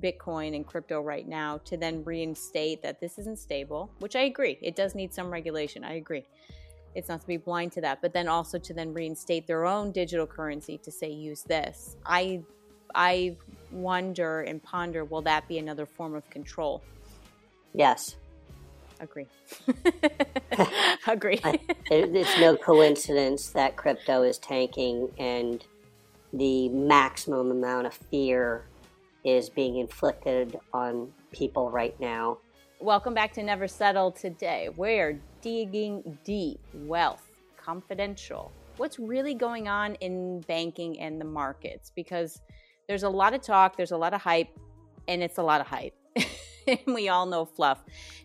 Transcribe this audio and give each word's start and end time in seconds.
Bitcoin 0.00 0.54
and 0.54 0.66
crypto 0.66 1.00
right 1.00 1.26
now 1.26 1.58
to 1.64 1.76
then 1.76 2.04
reinstate 2.04 2.82
that 2.82 3.00
this 3.00 3.18
isn't 3.18 3.38
stable, 3.38 3.90
which 3.98 4.16
I 4.16 4.22
agree. 4.22 4.58
It 4.60 4.76
does 4.76 4.94
need 4.94 5.12
some 5.14 5.30
regulation. 5.30 5.84
I 5.84 5.94
agree. 5.94 6.24
It's 6.94 7.08
not 7.08 7.20
to 7.20 7.26
be 7.26 7.36
blind 7.36 7.72
to 7.72 7.80
that, 7.80 8.00
but 8.02 8.12
then 8.12 8.28
also 8.28 8.58
to 8.58 8.74
then 8.74 8.94
reinstate 8.94 9.46
their 9.46 9.66
own 9.66 9.90
digital 9.92 10.26
currency 10.26 10.78
to 10.78 10.90
say 10.90 11.10
use 11.10 11.42
this. 11.42 11.96
I 12.06 12.42
I 12.94 13.36
wonder 13.72 14.42
and 14.42 14.62
ponder 14.62 15.04
will 15.04 15.22
that 15.22 15.48
be 15.48 15.58
another 15.58 15.86
form 15.86 16.14
of 16.14 16.28
control? 16.30 16.82
Yes. 17.72 18.16
Agree. 19.00 19.26
Agree. 21.08 21.40
it's 21.90 22.40
no 22.40 22.56
coincidence 22.56 23.48
that 23.48 23.76
crypto 23.76 24.22
is 24.22 24.38
tanking 24.38 25.10
and 25.18 25.64
the 26.32 26.68
maximum 26.68 27.50
amount 27.50 27.86
of 27.86 27.94
fear 27.94 28.64
is 29.24 29.48
being 29.48 29.78
inflicted 29.78 30.58
on 30.72 31.10
people 31.32 31.70
right 31.70 31.98
now. 31.98 32.38
Welcome 32.78 33.14
back 33.14 33.32
to 33.34 33.42
Never 33.42 33.66
Settle 33.66 34.12
today. 34.12 34.68
We're 34.76 35.18
digging 35.40 36.18
deep, 36.24 36.60
wealth, 36.74 37.26
confidential. 37.56 38.52
What's 38.76 38.98
really 38.98 39.32
going 39.32 39.66
on 39.66 39.94
in 39.96 40.40
banking 40.42 41.00
and 41.00 41.18
the 41.18 41.24
markets? 41.24 41.90
Because 41.94 42.42
there's 42.86 43.04
a 43.04 43.08
lot 43.08 43.32
of 43.32 43.40
talk, 43.40 43.76
there's 43.76 43.92
a 43.92 43.96
lot 43.96 44.12
of 44.12 44.20
hype, 44.20 44.48
and 45.08 45.22
it's 45.22 45.38
a 45.38 45.42
lot 45.42 45.62
of 45.62 45.66
hype. 45.66 45.94
and 46.66 46.94
we 46.94 47.08
all 47.08 47.24
know 47.24 47.46
fluff. 47.46 47.82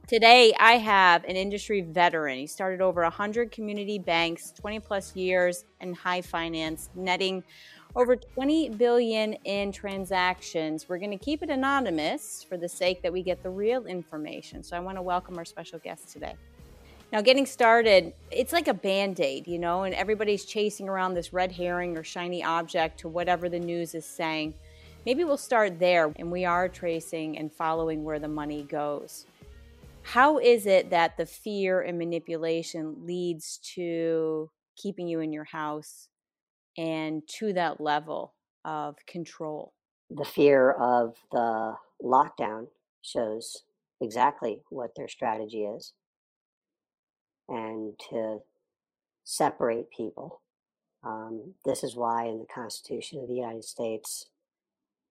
Today, 0.07 0.53
I 0.59 0.73
have 0.73 1.23
an 1.23 1.37
industry 1.37 1.81
veteran. 1.81 2.39
He 2.39 2.47
started 2.47 2.81
over 2.81 3.03
100 3.03 3.51
community 3.51 3.99
banks, 3.99 4.51
20 4.51 4.79
plus 4.81 5.15
years 5.15 5.63
in 5.79 5.93
high 5.93 6.21
finance, 6.21 6.89
netting 6.95 7.43
over 7.99 8.15
20 8.15 8.69
billion 8.69 9.33
in 9.43 9.73
transactions. 9.73 10.87
We're 10.87 10.99
going 10.99 11.11
to 11.11 11.17
keep 11.17 11.43
it 11.43 11.49
anonymous 11.49 12.45
for 12.47 12.55
the 12.55 12.69
sake 12.69 13.01
that 13.01 13.11
we 13.11 13.21
get 13.21 13.43
the 13.43 13.49
real 13.49 13.85
information. 13.87 14.63
So 14.63 14.77
I 14.77 14.79
want 14.79 14.97
to 14.97 15.01
welcome 15.01 15.37
our 15.37 15.43
special 15.43 15.79
guest 15.79 16.07
today. 16.07 16.35
Now, 17.11 17.19
getting 17.19 17.45
started, 17.45 18.13
it's 18.31 18.53
like 18.53 18.69
a 18.69 18.73
band 18.73 19.19
aid, 19.19 19.49
you 19.49 19.59
know, 19.59 19.83
and 19.83 19.93
everybody's 19.93 20.45
chasing 20.45 20.87
around 20.87 21.13
this 21.13 21.33
red 21.33 21.51
herring 21.51 21.97
or 21.97 22.05
shiny 22.05 22.41
object 22.41 23.01
to 23.01 23.09
whatever 23.09 23.49
the 23.49 23.59
news 23.59 23.93
is 23.93 24.05
saying. 24.05 24.53
Maybe 25.05 25.25
we'll 25.25 25.35
start 25.35 25.77
there, 25.77 26.13
and 26.15 26.31
we 26.31 26.45
are 26.45 26.69
tracing 26.69 27.37
and 27.37 27.51
following 27.51 28.05
where 28.05 28.19
the 28.19 28.29
money 28.29 28.63
goes. 28.63 29.25
How 30.03 30.37
is 30.37 30.65
it 30.65 30.89
that 30.91 31.17
the 31.17 31.25
fear 31.25 31.81
and 31.81 31.97
manipulation 31.97 32.95
leads 33.05 33.57
to 33.75 34.49
keeping 34.77 35.09
you 35.09 35.19
in 35.19 35.33
your 35.33 35.43
house 35.43 36.08
and 36.77 37.23
to 37.39 37.53
that 37.53 37.81
level 37.81 38.33
of 38.65 38.95
control? 39.07 39.73
The 40.09 40.25
fear 40.25 40.71
of 40.71 41.15
the 41.31 41.75
lockdown 42.03 42.67
shows 43.01 43.63
exactly 44.01 44.61
what 44.69 44.91
their 44.95 45.07
strategy 45.07 45.63
is 45.63 45.93
and 47.47 47.93
to 48.09 48.39
separate 49.23 49.89
people. 49.95 50.41
Um, 51.03 51.53
this 51.65 51.83
is 51.83 51.95
why 51.95 52.25
in 52.25 52.39
the 52.39 52.45
Constitution 52.53 53.19
of 53.19 53.27
the 53.27 53.35
United 53.35 53.63
States, 53.63 54.25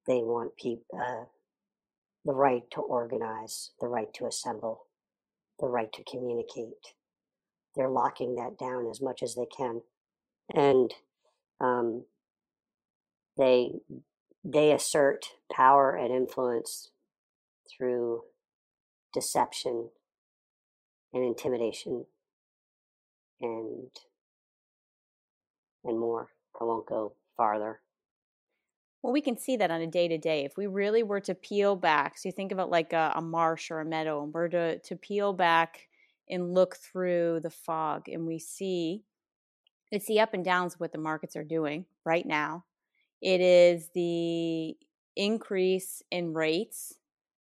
they 0.06 0.18
want 0.22 0.56
people 0.56 0.98
uh, 0.98 1.24
the 2.24 2.34
right 2.34 2.62
to 2.72 2.80
organize, 2.80 3.70
the 3.80 3.88
right 3.88 4.12
to 4.14 4.26
assemble, 4.26 4.86
the 5.60 5.66
right 5.66 5.92
to 5.92 6.04
communicate. 6.04 6.94
They're 7.74 7.88
locking 7.88 8.34
that 8.36 8.58
down 8.58 8.88
as 8.90 9.00
much 9.00 9.22
as 9.22 9.34
they 9.34 9.46
can, 9.46 9.82
and 10.54 10.92
um, 11.60 12.04
they 13.36 13.72
they 14.44 14.72
assert 14.72 15.26
power 15.50 15.94
and 15.94 16.12
influence 16.12 16.90
through 17.68 18.22
deception 19.12 19.90
and 21.12 21.24
intimidation 21.24 22.06
and 23.40 23.90
and 25.84 25.98
more. 25.98 26.28
I 26.60 26.64
won't 26.64 26.86
go 26.86 27.14
farther. 27.36 27.80
Well, 29.02 29.12
we 29.12 29.20
can 29.20 29.38
see 29.38 29.56
that 29.56 29.70
on 29.70 29.80
a 29.80 29.86
day 29.86 30.08
to 30.08 30.18
day. 30.18 30.44
If 30.44 30.56
we 30.56 30.66
really 30.66 31.04
were 31.04 31.20
to 31.20 31.34
peel 31.34 31.76
back, 31.76 32.18
so 32.18 32.28
you 32.28 32.32
think 32.32 32.50
about 32.50 32.70
like 32.70 32.92
a, 32.92 33.12
a 33.14 33.22
marsh 33.22 33.70
or 33.70 33.80
a 33.80 33.84
meadow, 33.84 34.24
and 34.24 34.34
we're 34.34 34.48
to, 34.48 34.78
to 34.80 34.96
peel 34.96 35.32
back 35.32 35.88
and 36.28 36.52
look 36.52 36.76
through 36.76 37.40
the 37.42 37.50
fog, 37.50 38.08
and 38.08 38.26
we 38.26 38.40
see 38.40 39.04
it's 39.90 40.06
the 40.06 40.20
up 40.20 40.34
and 40.34 40.44
downs 40.44 40.74
of 40.74 40.80
what 40.80 40.92
the 40.92 40.98
markets 40.98 41.36
are 41.36 41.44
doing 41.44 41.86
right 42.04 42.26
now. 42.26 42.64
It 43.20 43.40
is 43.40 43.90
the 43.94 44.76
increase 45.16 46.02
in 46.10 46.34
rates 46.34 46.94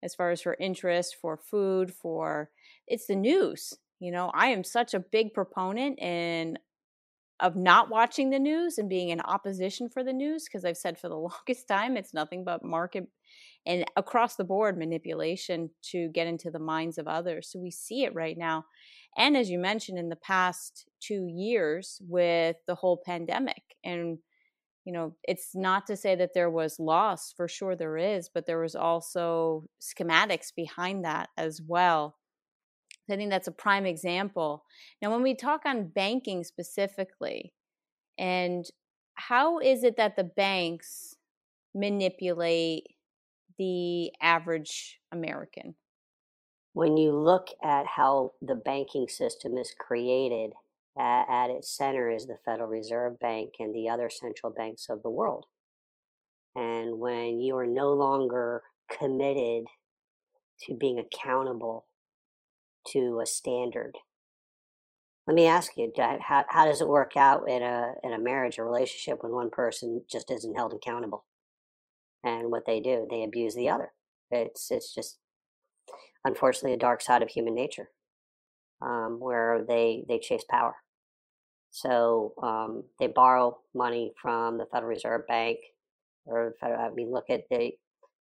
as 0.03 0.15
far 0.15 0.31
as 0.31 0.41
for 0.41 0.55
interest, 0.59 1.17
for 1.19 1.37
food, 1.37 1.93
for 1.93 2.49
it's 2.87 3.07
the 3.07 3.15
news. 3.15 3.73
You 3.99 4.11
know, 4.11 4.31
I 4.33 4.47
am 4.47 4.63
such 4.63 4.93
a 4.93 4.99
big 4.99 5.33
proponent 5.33 5.99
and 5.99 6.59
of 7.39 7.55
not 7.55 7.89
watching 7.89 8.29
the 8.29 8.39
news 8.39 8.77
and 8.77 8.89
being 8.89 9.09
in 9.09 9.21
opposition 9.21 9.89
for 9.89 10.03
the 10.03 10.13
news 10.13 10.45
because 10.45 10.65
I've 10.65 10.77
said 10.77 10.97
for 10.97 11.09
the 11.09 11.15
longest 11.17 11.67
time 11.67 11.97
it's 11.97 12.13
nothing 12.13 12.43
but 12.43 12.63
market 12.63 13.07
and 13.67 13.85
across 13.95 14.35
the 14.35 14.43
board 14.43 14.77
manipulation 14.77 15.69
to 15.91 16.09
get 16.09 16.25
into 16.25 16.49
the 16.49 16.59
minds 16.59 16.97
of 16.97 17.07
others. 17.07 17.51
So 17.51 17.59
we 17.59 17.69
see 17.69 18.03
it 18.03 18.15
right 18.15 18.37
now. 18.37 18.65
And 19.17 19.37
as 19.37 19.49
you 19.49 19.59
mentioned 19.59 19.99
in 19.99 20.09
the 20.09 20.15
past 20.15 20.87
2 21.01 21.27
years 21.29 22.01
with 22.07 22.55
the 22.67 22.75
whole 22.75 23.01
pandemic 23.05 23.63
and 23.83 24.19
you 24.85 24.93
know, 24.93 25.15
it's 25.25 25.53
not 25.53 25.85
to 25.87 25.97
say 25.97 26.15
that 26.15 26.33
there 26.33 26.49
was 26.49 26.79
loss, 26.79 27.33
for 27.35 27.49
sure 27.49 27.75
there 27.75 27.97
is, 27.97 28.29
but 28.33 28.45
there 28.45 28.61
was 28.61 28.73
also 28.73 29.65
schematics 29.81 30.55
behind 30.55 31.03
that 31.03 31.27
as 31.37 31.61
well 31.67 32.15
I 33.09 33.15
think 33.15 33.29
that's 33.29 33.47
a 33.47 33.51
prime 33.51 33.85
example. 33.85 34.65
Now, 35.01 35.11
when 35.11 35.23
we 35.23 35.35
talk 35.35 35.61
on 35.65 35.87
banking 35.87 36.43
specifically, 36.43 37.53
and 38.17 38.65
how 39.15 39.59
is 39.59 39.83
it 39.83 39.97
that 39.97 40.15
the 40.15 40.23
banks 40.25 41.15
manipulate 41.73 42.87
the 43.57 44.11
average 44.21 44.99
American? 45.11 45.75
When 46.73 46.97
you 46.97 47.11
look 47.11 47.47
at 47.63 47.85
how 47.87 48.33
the 48.41 48.55
banking 48.55 49.07
system 49.07 49.57
is 49.57 49.73
created, 49.77 50.51
at, 50.97 51.25
at 51.29 51.49
its 51.49 51.75
center 51.75 52.09
is 52.09 52.25
the 52.25 52.37
Federal 52.45 52.69
Reserve 52.69 53.19
Bank 53.19 53.53
and 53.59 53.73
the 53.73 53.89
other 53.89 54.09
central 54.09 54.51
banks 54.51 54.87
of 54.89 55.03
the 55.03 55.09
world. 55.09 55.45
And 56.55 56.99
when 56.99 57.39
you 57.39 57.55
are 57.57 57.67
no 57.67 57.93
longer 57.93 58.63
committed 58.89 59.65
to 60.63 60.73
being 60.73 60.99
accountable 60.99 61.85
to 62.87 63.19
a 63.21 63.25
standard. 63.25 63.95
Let 65.27 65.35
me 65.35 65.45
ask 65.45 65.73
you, 65.75 65.91
how, 65.97 66.45
how 66.47 66.65
does 66.65 66.81
it 66.81 66.87
work 66.87 67.17
out 67.17 67.49
in 67.49 67.61
a, 67.61 67.93
in 68.03 68.13
a 68.13 68.19
marriage 68.19 68.57
or 68.57 68.65
relationship 68.65 69.21
when 69.21 69.33
one 69.33 69.49
person 69.49 70.01
just 70.09 70.31
isn't 70.31 70.55
held 70.55 70.73
accountable? 70.73 71.25
And 72.23 72.51
what 72.51 72.65
they 72.65 72.79
do, 72.79 73.07
they 73.09 73.23
abuse 73.23 73.55
the 73.55 73.69
other. 73.69 73.91
It's, 74.31 74.71
it's 74.71 74.93
just, 74.93 75.17
unfortunately, 76.25 76.73
a 76.73 76.77
dark 76.77 77.01
side 77.01 77.21
of 77.21 77.29
human 77.29 77.55
nature 77.55 77.89
um, 78.81 79.17
where 79.19 79.63
they, 79.67 80.03
they 80.07 80.19
chase 80.19 80.43
power. 80.49 80.75
So 81.71 82.33
um, 82.41 82.83
they 82.99 83.07
borrow 83.07 83.59
money 83.73 84.13
from 84.21 84.57
the 84.57 84.65
Federal 84.65 84.89
Reserve 84.89 85.27
Bank, 85.27 85.59
or 86.25 86.55
federal, 86.59 86.79
I 86.81 86.89
mean, 86.89 87.11
look 87.11 87.29
at 87.29 87.49
the 87.49 87.71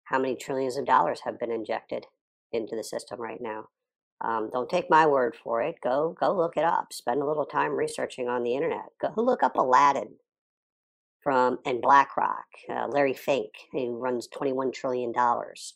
how 0.05 0.19
many 0.19 0.35
trillions 0.35 0.77
of 0.77 0.85
dollars 0.85 1.21
have 1.25 1.39
been 1.39 1.51
injected 1.51 2.05
into 2.51 2.75
the 2.75 2.83
system 2.83 3.19
right 3.19 3.41
now. 3.41 3.69
Um, 4.21 4.49
don't 4.51 4.69
take 4.69 4.89
my 4.89 5.05
word 5.05 5.35
for 5.35 5.61
it. 5.61 5.75
Go 5.83 6.15
go 6.19 6.35
look 6.35 6.57
it 6.57 6.63
up. 6.63 6.93
Spend 6.93 7.21
a 7.21 7.25
little 7.25 7.45
time 7.45 7.71
researching 7.71 8.29
on 8.29 8.43
the 8.43 8.55
internet. 8.55 8.89
Go 9.01 9.13
look 9.21 9.43
up 9.43 9.55
Aladdin 9.55 10.15
from 11.25 11.57
and 11.65 11.81
BlackRock. 11.81 12.45
Uh, 12.69 12.87
Larry 12.87 13.15
Fink, 13.15 13.49
who 13.71 13.97
runs 13.97 14.27
twenty 14.27 14.53
one 14.53 14.71
trillion 14.71 15.11
dollars. 15.11 15.73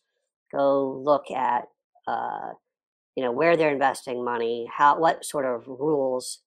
Go 0.54 1.02
look 1.04 1.32
at 1.32 1.64
uh, 2.08 2.52
you 3.16 3.24
know 3.24 3.32
where 3.32 3.58
they're 3.58 3.74
investing 3.74 4.24
money, 4.24 4.70
how 4.72 5.00
what 5.00 5.26
sort 5.26 5.46
of 5.46 5.68
rules 5.68 6.40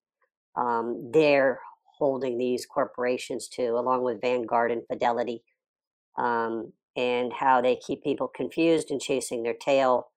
um, 0.55 1.11
they're 1.13 1.59
holding 1.97 2.37
these 2.37 2.65
corporations 2.65 3.47
to, 3.49 3.63
along 3.63 4.03
with 4.03 4.21
Vanguard 4.21 4.71
and 4.71 4.83
Fidelity, 4.87 5.43
um, 6.17 6.71
and 6.95 7.33
how 7.33 7.61
they 7.61 7.75
keep 7.75 8.03
people 8.03 8.29
confused 8.29 8.89
and 8.89 9.01
chasing 9.01 9.43
their 9.43 9.53
tail 9.53 10.11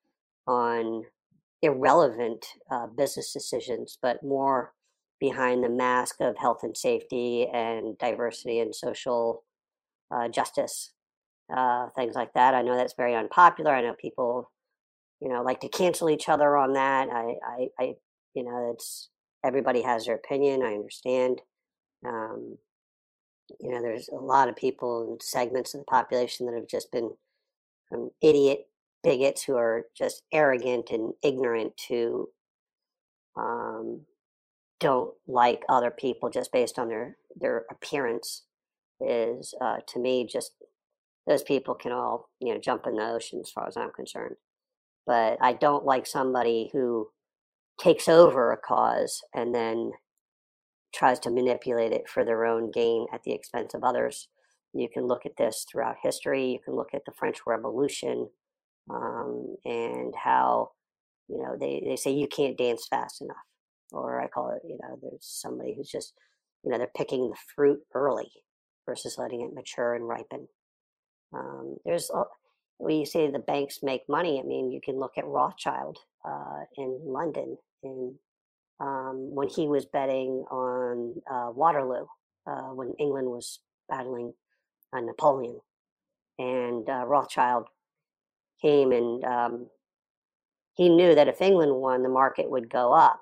on 0.47 1.03
irrelevant 1.61 2.47
uh, 2.71 2.87
business 2.87 3.33
decisions, 3.33 3.99
but 4.01 4.23
more 4.23 4.73
behind 5.21 5.63
the 5.63 5.69
mask 5.69 6.17
of 6.21 6.37
health 6.37 6.61
and 6.63 6.77
safety 6.77 7.47
and 7.53 7.97
diversity 7.99 8.61
and 8.61 8.75
social 8.75 9.45
uh, 10.11 10.29
justice, 10.29 10.93
uh, 11.55 11.89
things 11.97 12.15
like 12.15 12.33
that. 12.35 12.55
I 12.55 12.63
know 12.63 12.77
that's 12.77 12.95
very 12.95 13.15
unpopular. 13.15 13.75
I 13.75 13.83
know 13.83 13.95
people, 13.95 14.51
you 15.21 15.29
know, 15.29 15.43
like 15.43 15.61
to 15.61 15.69
cancel 15.69 16.11
each 16.11 16.29
other 16.29 16.57
on 16.57 16.75
that. 16.75 17.09
I, 17.11 17.35
I, 17.45 17.69
I 17.79 17.95
you 18.35 18.45
know, 18.45 18.71
it's 18.73 19.09
everybody 19.45 19.83
has 19.83 20.07
their 20.07 20.17
opinion. 20.17 20.63
I 20.63 20.75
understand. 20.75 21.41
Um, 22.07 22.59
you 23.61 23.71
know, 23.71 23.81
there's 23.81 24.09
a 24.09 24.17
lot 24.17 24.49
of 24.49 24.57
people 24.57 25.09
and 25.09 25.23
segments 25.23 25.75
of 25.75 25.81
the 25.81 25.85
population 25.85 26.47
that 26.47 26.55
have 26.55 26.69
just 26.69 26.91
been 26.93 27.11
from 27.89 28.11
idiot 28.21 28.67
bigots 29.03 29.45
who 29.45 29.57
are 29.57 29.85
just 29.97 30.23
arrogant 30.33 30.91
and 30.91 31.13
ignorant 31.23 31.77
to 31.77 32.29
um, 33.37 34.01
don't 34.81 35.15
like 35.27 35.63
other 35.69 35.91
people 35.91 36.31
just 36.31 36.53
based 36.53 36.79
on 36.79 36.89
their 36.89 37.17
their 37.35 37.65
appearance 37.71 38.45
is 39.01 39.55
uh, 39.61 39.79
to 39.87 39.99
me 39.99 40.27
just 40.31 40.53
those 41.27 41.43
people 41.43 41.75
can 41.75 41.93
all 41.93 42.31
you 42.41 42.53
know 42.53 42.61
jump 42.61 42.87
in 42.87 42.97
the 42.97 43.03
ocean 43.03 43.41
as 43.41 43.51
far 43.51 43.67
as 43.67 43.77
I'm 43.77 43.93
concerned. 43.93 44.37
But 45.07 45.39
I 45.41 45.53
don't 45.53 45.85
like 45.85 46.07
somebody 46.07 46.71
who 46.73 47.09
takes 47.81 48.09
over 48.09 48.53
a 48.53 48.57
cause 48.57 49.23
and 49.35 49.55
then 49.55 49.93
tries 50.95 51.21
to 51.21 51.31
manipulate 51.31 51.93
it 51.93 52.09
for 52.09 52.25
their 52.25 52.45
own 52.45 52.71
gain 52.71 53.07
at 53.13 53.23
the 53.23 53.33
expense 53.33 53.75
of 53.75 53.85
others. 53.85 54.29
You 54.73 54.89
can 54.89 55.07
look 55.07 55.25
at 55.27 55.37
this 55.39 55.65
throughout 55.71 55.97
history. 56.03 56.47
You 56.53 56.59
can 56.65 56.75
look 56.75 56.91
at 56.93 57.05
the 57.07 57.13
French 57.13 57.39
Revolution 57.47 58.29
um, 58.91 59.57
and 59.65 60.15
how 60.17 60.71
you 61.29 61.39
know 61.39 61.57
they, 61.59 61.83
they 61.87 61.97
say 61.97 62.11
you 62.13 62.29
can't 62.29 62.59
dance 62.59 62.87
fast 62.89 63.23
enough 63.23 63.37
or 63.93 64.21
i 64.21 64.27
call 64.27 64.51
it 64.51 64.63
you 64.65 64.79
know 64.83 64.99
there's 65.03 65.25
somebody 65.25 65.75
who's 65.75 65.91
just 65.91 66.15
you 66.63 66.71
know 66.71 66.79
they're 66.79 66.91
picking 66.97 67.29
the 67.31 67.37
fruit 67.55 67.81
early 67.95 68.31
versus 68.87 69.17
letting 69.19 69.41
it 69.41 69.55
mature 69.55 69.95
and 69.95 70.07
ripen 70.09 70.47
um, 71.33 71.77
there's 71.85 72.11
when 72.79 72.97
you 72.97 73.07
say 73.07 73.31
the 73.31 73.39
banks 73.39 73.81
make 73.83 74.03
money 74.09 74.41
i 74.41 74.47
mean 74.47 74.71
you 74.71 74.81
can 74.81 74.99
look 74.99 75.13
at 75.17 75.27
rothschild 75.27 75.99
uh, 76.25 76.61
in 76.77 77.01
london 77.05 77.57
in 77.83 78.15
um, 78.79 79.35
when 79.35 79.49
he 79.49 79.67
was 79.67 79.87
betting 79.87 80.45
on 80.51 81.15
uh, 81.31 81.51
waterloo 81.51 82.07
uh, 82.47 82.71
when 82.75 82.93
england 82.99 83.29
was 83.29 83.61
battling 83.89 84.33
uh, 84.93 85.01
napoleon 85.01 85.59
and 86.39 86.89
uh, 86.89 87.05
rothschild 87.07 87.67
came 88.61 88.93
and 88.93 89.25
um, 89.25 89.67
he 90.77 90.89
knew 90.91 91.15
that 91.15 91.29
if 91.29 91.41
England 91.41 91.75
won, 91.75 92.03
the 92.03 92.09
market 92.09 92.51
would 92.51 92.71
go 92.71 92.93
up. 92.93 93.21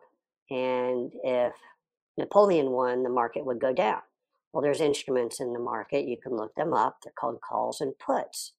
And 0.51 1.13
if 1.23 1.55
Napoleon 2.17 2.71
won, 2.71 3.03
the 3.03 3.09
market 3.09 3.45
would 3.45 3.61
go 3.61 3.73
down. 3.73 4.01
Well, 4.53 4.63
there's 4.63 4.81
instruments 4.81 5.41
in 5.41 5.53
the 5.53 5.59
market. 5.59 6.07
You 6.07 6.17
can 6.23 6.37
look 6.37 6.55
them 6.55 6.73
up. 6.73 6.99
They're 7.03 7.13
called 7.19 7.41
calls 7.41 7.81
and 7.81 7.99
puts. 7.99 8.53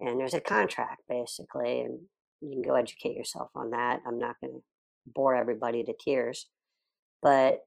And 0.00 0.20
there's 0.20 0.34
a 0.34 0.40
contract, 0.40 1.02
basically. 1.08 1.80
And 1.80 2.00
you 2.40 2.50
can 2.50 2.62
go 2.62 2.74
educate 2.74 3.16
yourself 3.16 3.50
on 3.54 3.70
that. 3.70 4.00
I'm 4.06 4.18
not 4.18 4.36
going 4.40 4.54
to 4.54 4.62
bore 5.06 5.34
everybody 5.34 5.84
to 5.84 5.94
tears. 5.98 6.48
But 7.22 7.60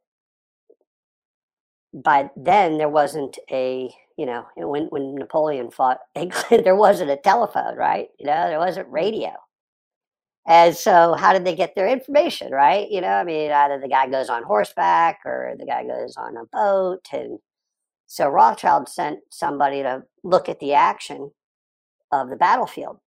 by 1.93 2.29
then, 2.35 2.77
there 2.77 2.89
wasn't 2.89 3.37
a, 3.49 3.89
you 4.17 4.25
know, 4.25 4.45
when, 4.57 4.85
when 4.87 5.15
Napoleon 5.15 5.71
fought 5.71 5.99
England, 6.15 6.65
there 6.65 6.75
wasn't 6.75 7.09
a 7.09 7.17
telephone, 7.17 7.77
right? 7.77 8.09
You 8.19 8.27
know, 8.27 8.47
there 8.47 8.59
wasn't 8.59 8.89
mm. 8.89 8.93
radio. 8.93 9.31
And 10.47 10.75
so, 10.75 11.15
how 11.15 11.33
did 11.33 11.45
they 11.45 11.55
get 11.55 11.73
their 11.75 11.87
information, 11.87 12.51
right? 12.51 12.89
You 12.89 13.01
know, 13.01 13.07
I 13.09 13.23
mean, 13.23 13.51
either 13.51 13.79
the 13.79 13.87
guy 13.87 14.07
goes 14.07 14.29
on 14.29 14.43
horseback 14.43 15.19
or 15.25 15.55
the 15.57 15.65
guy 15.65 15.83
goes 15.83 16.15
on 16.17 16.37
a 16.37 16.45
boat. 16.51 17.07
And 17.11 17.39
so, 18.07 18.29
Rothschild 18.29 18.87
sent 18.89 19.19
somebody 19.31 19.81
to 19.83 20.03
look 20.23 20.47
at 20.49 20.59
the 20.59 20.73
action 20.73 21.31
of 22.11 22.29
the 22.29 22.35
battlefield 22.35 22.99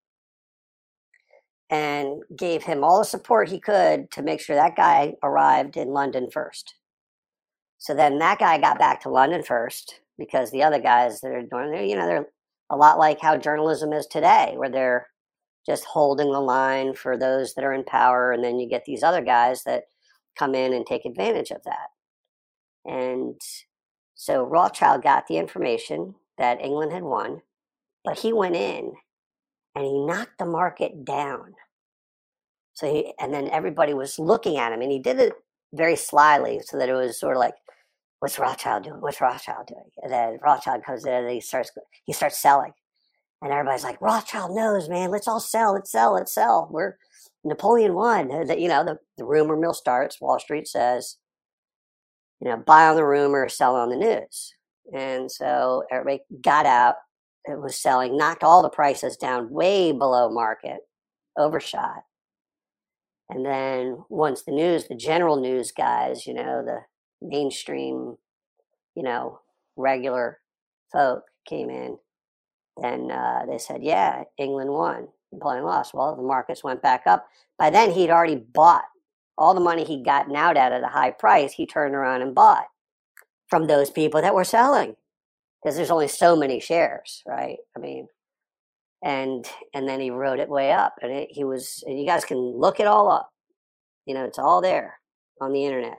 and 1.70 2.23
gave 2.37 2.64
him 2.64 2.82
all 2.82 2.99
the 2.99 3.05
support 3.05 3.49
he 3.49 3.61
could 3.61 4.11
to 4.11 4.23
make 4.23 4.40
sure 4.40 4.56
that 4.56 4.76
guy 4.76 5.14
arrived 5.23 5.76
in 5.76 5.88
London 5.88 6.29
first. 6.31 6.75
So 7.79 7.94
then 7.94 8.19
that 8.19 8.38
guy 8.38 8.58
got 8.58 8.79
back 8.79 9.02
to 9.02 9.11
London 9.11 9.43
first 9.43 10.00
because 10.19 10.50
the 10.50 10.62
other 10.62 10.81
guys 10.81 11.20
that 11.20 11.31
are 11.31 11.43
doing, 11.43 11.88
you 11.88 11.96
know, 11.96 12.06
they're 12.06 12.29
a 12.70 12.76
lot 12.76 12.99
like 12.99 13.20
how 13.20 13.37
journalism 13.37 13.93
is 13.93 14.06
today, 14.06 14.55
where 14.56 14.70
they're 14.70 15.06
just 15.69 15.85
holding 15.85 16.32
the 16.32 16.41
line 16.41 16.94
for 16.94 17.19
those 17.19 17.53
that 17.55 17.65
are 17.65 17.75
in 17.75 17.85
power. 17.85 18.32
And 18.32 18.43
then 18.43 18.59
you 18.59 18.67
get 18.67 18.87
these 18.87 19.03
other 19.03 19.20
guys 19.20 19.65
that 19.65 19.85
come 20.38 20.55
in 20.55 20.73
and 20.73 20.87
take 20.87 21.05
advantage 21.05 21.50
of 21.50 21.62
that. 21.65 21.88
And 22.87 23.38
so 24.15 24.44
Rothschild 24.44 25.03
got 25.03 25.26
the 25.26 25.37
information 25.37 26.15
that 26.38 26.62
England 26.62 26.93
had 26.93 27.03
won, 27.03 27.43
but 28.03 28.19
he 28.19 28.32
went 28.32 28.56
in 28.56 28.93
and 29.75 29.85
he 29.85 30.06
knocked 30.06 30.38
the 30.38 30.47
market 30.47 31.05
down. 31.05 31.53
So 32.73 32.91
he, 32.91 33.12
and 33.21 33.35
then 33.35 33.50
everybody 33.50 33.93
was 33.93 34.19
looking 34.19 34.56
at 34.56 34.73
him 34.73 34.81
and 34.81 34.91
he 34.91 35.00
did 35.00 35.19
it 35.19 35.35
very 35.75 35.97
slyly 35.97 36.61
so 36.64 36.79
that 36.79 36.88
it 36.88 36.94
was 36.94 37.21
sort 37.21 37.37
of 37.37 37.41
like, 37.41 37.55
what's 38.21 38.38
Rothschild 38.38 38.85
doing? 38.85 39.00
What's 39.00 39.21
Rothschild 39.21 39.67
doing? 39.67 39.91
And 40.03 40.12
then 40.12 40.38
Rothschild 40.43 40.82
comes 40.85 41.05
in 41.05 41.12
and 41.12 41.31
he 41.31 41.41
starts, 41.41 41.71
he 42.05 42.14
starts 42.14 42.38
selling. 42.38 42.73
And 43.40 43.52
everybody's 43.52 43.85
like, 43.85 44.00
Rothschild 44.00 44.55
knows, 44.55 44.88
man. 44.88 45.11
Let's 45.11 45.29
all 45.29 45.40
sell. 45.40 45.75
Let's 45.75 45.93
sell. 45.93 46.14
Let's 46.14 46.35
sell. 46.35 46.69
We're 46.70 46.96
Napoleon 47.44 47.94
won. 47.94 48.31
You 48.58 48.69
know, 48.69 48.85
the, 48.85 48.99
the 49.17 49.25
rumor 49.25 49.56
mill 49.56 49.75
starts. 49.75 50.20
Wall 50.20 50.38
Street 50.38 50.67
says, 50.67 51.17
you 52.40 52.49
know, 52.49 52.56
buy 52.56 52.88
on 52.88 52.96
the 52.96 53.05
rumor, 53.05 53.49
sell 53.49 53.76
on 53.76 53.90
the 53.90 53.96
news. 53.96 54.55
And 54.94 55.31
so 55.31 55.85
everybody 55.90 56.23
got 56.43 56.67
out. 56.67 56.96
It 57.44 57.61
was 57.61 57.81
selling, 57.81 58.17
knocked 58.17 58.43
all 58.43 58.62
the 58.62 58.69
prices 58.69 59.17
down 59.17 59.50
way 59.50 59.93
below 59.93 60.31
market, 60.31 60.81
overshot. 61.37 62.02
And 63.31 63.44
then 63.44 64.05
once 64.08 64.43
the 64.43 64.52
news, 64.52 64.88
the 64.88 64.94
general 64.94 65.37
news 65.37 65.73
guys, 65.73 66.26
you 66.26 66.35
know, 66.35 66.62
the 66.64 66.81
mainstream, 67.23 68.17
you 68.94 69.02
know, 69.02 69.40
regular 69.76 70.40
folk 70.93 71.23
came 71.46 71.70
in 71.70 71.99
and 72.83 73.11
uh, 73.11 73.41
they 73.49 73.59
said, 73.59 73.83
yeah, 73.83 74.25
England 74.37 74.71
won, 74.71 75.09
Napoleon 75.33 75.65
lost. 75.65 75.95
Well, 75.95 76.15
the 76.17 76.23
markets 76.23 76.65
went 76.65 76.83
back 76.83 77.03
up. 77.07 77.27
By 77.59 77.71
then, 77.71 77.91
he'd 77.91 78.11
already 78.11 78.37
bought 78.37 78.85
all 79.37 79.55
the 79.55 79.61
money 79.61 79.85
he'd 79.85 80.05
gotten 80.05 80.37
out 80.37 80.57
at 80.57 80.73
at 80.73 80.83
a 80.83 80.89
high 80.89 81.11
price. 81.11 81.53
He 81.53 81.67
turned 81.67 81.95
around 81.95 82.23
and 82.23 82.35
bought 82.35 82.67
from 83.49 83.67
those 83.67 83.91
people 83.91 84.21
that 84.21 84.35
were 84.35 84.45
selling 84.45 84.97
because 85.63 85.77
there's 85.77 85.91
only 85.91 86.09
so 86.09 86.37
many 86.37 86.61
shares, 86.61 87.23
right? 87.27 87.59
I 87.77 87.81
mean, 87.81 88.09
and 89.03 89.49
and 89.75 89.89
then 89.89 90.01
he 90.01 90.11
rode 90.11 90.41
it 90.41 90.49
way 90.49 90.73
up, 90.73 90.95
and 91.03 91.13
it, 91.13 91.29
he 91.31 91.45
was. 91.45 91.83
And 91.87 91.99
you 91.99 92.07
guys 92.07 92.25
can 92.25 92.39
look 92.39 92.81
it 92.81 92.87
all 92.87 93.11
up. 93.11 93.31
You 94.07 94.15
know, 94.15 94.25
it's 94.25 94.39
all 94.39 94.61
there 94.61 94.99
on 95.41 95.53
the 95.53 95.65
internet 95.65 95.99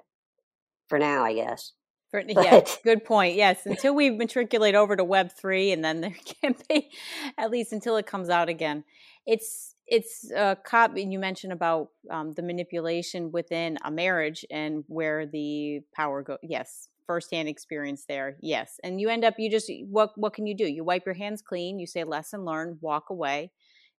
for 0.88 1.00
now, 1.00 1.24
I 1.24 1.34
guess. 1.34 1.74
For, 2.12 2.24
yeah, 2.28 2.62
good 2.84 3.06
point. 3.06 3.36
Yes, 3.36 3.66
until 3.66 3.94
we 3.96 4.10
matriculate 4.10 4.76
over 4.76 4.96
to 4.96 5.04
Web 5.04 5.32
three, 5.32 5.72
and 5.72 5.84
then 5.84 6.02
there 6.02 6.16
can 6.42 6.56
be, 6.68 6.92
at 7.38 7.52
least 7.52 7.74
until 7.74 7.98
it 7.98 8.06
comes 8.06 8.30
out 8.30 8.50
again. 8.50 8.84
It's 9.26 9.76
it's 9.88 10.32
a 10.32 10.58
cop. 10.64 10.96
And 10.96 11.12
you 11.12 11.20
mentioned 11.20 11.54
about 11.54 11.90
um, 12.10 12.34
the 12.34 12.42
manipulation 12.42 13.32
within 13.32 13.78
a 13.84 13.92
marriage 13.92 14.46
and 14.50 14.84
where 14.88 15.26
the 15.26 15.82
power 15.96 16.24
go. 16.24 16.38
Yes, 16.42 16.88
firsthand 17.06 17.48
experience 17.50 18.06
there. 18.08 18.38
Yes, 18.42 18.80
and 18.84 19.00
you 19.00 19.10
end 19.10 19.24
up 19.24 19.36
you 19.38 19.50
just 19.50 19.72
what 19.88 20.12
what 20.16 20.34
can 20.34 20.48
you 20.48 20.56
do? 20.56 20.66
You 20.66 20.84
wipe 20.84 21.06
your 21.06 21.16
hands 21.16 21.42
clean. 21.42 21.80
You 21.80 21.88
say 21.88 22.04
lesson 22.04 22.44
learned. 22.44 22.80
Walk 22.82 23.10
away, 23.10 23.52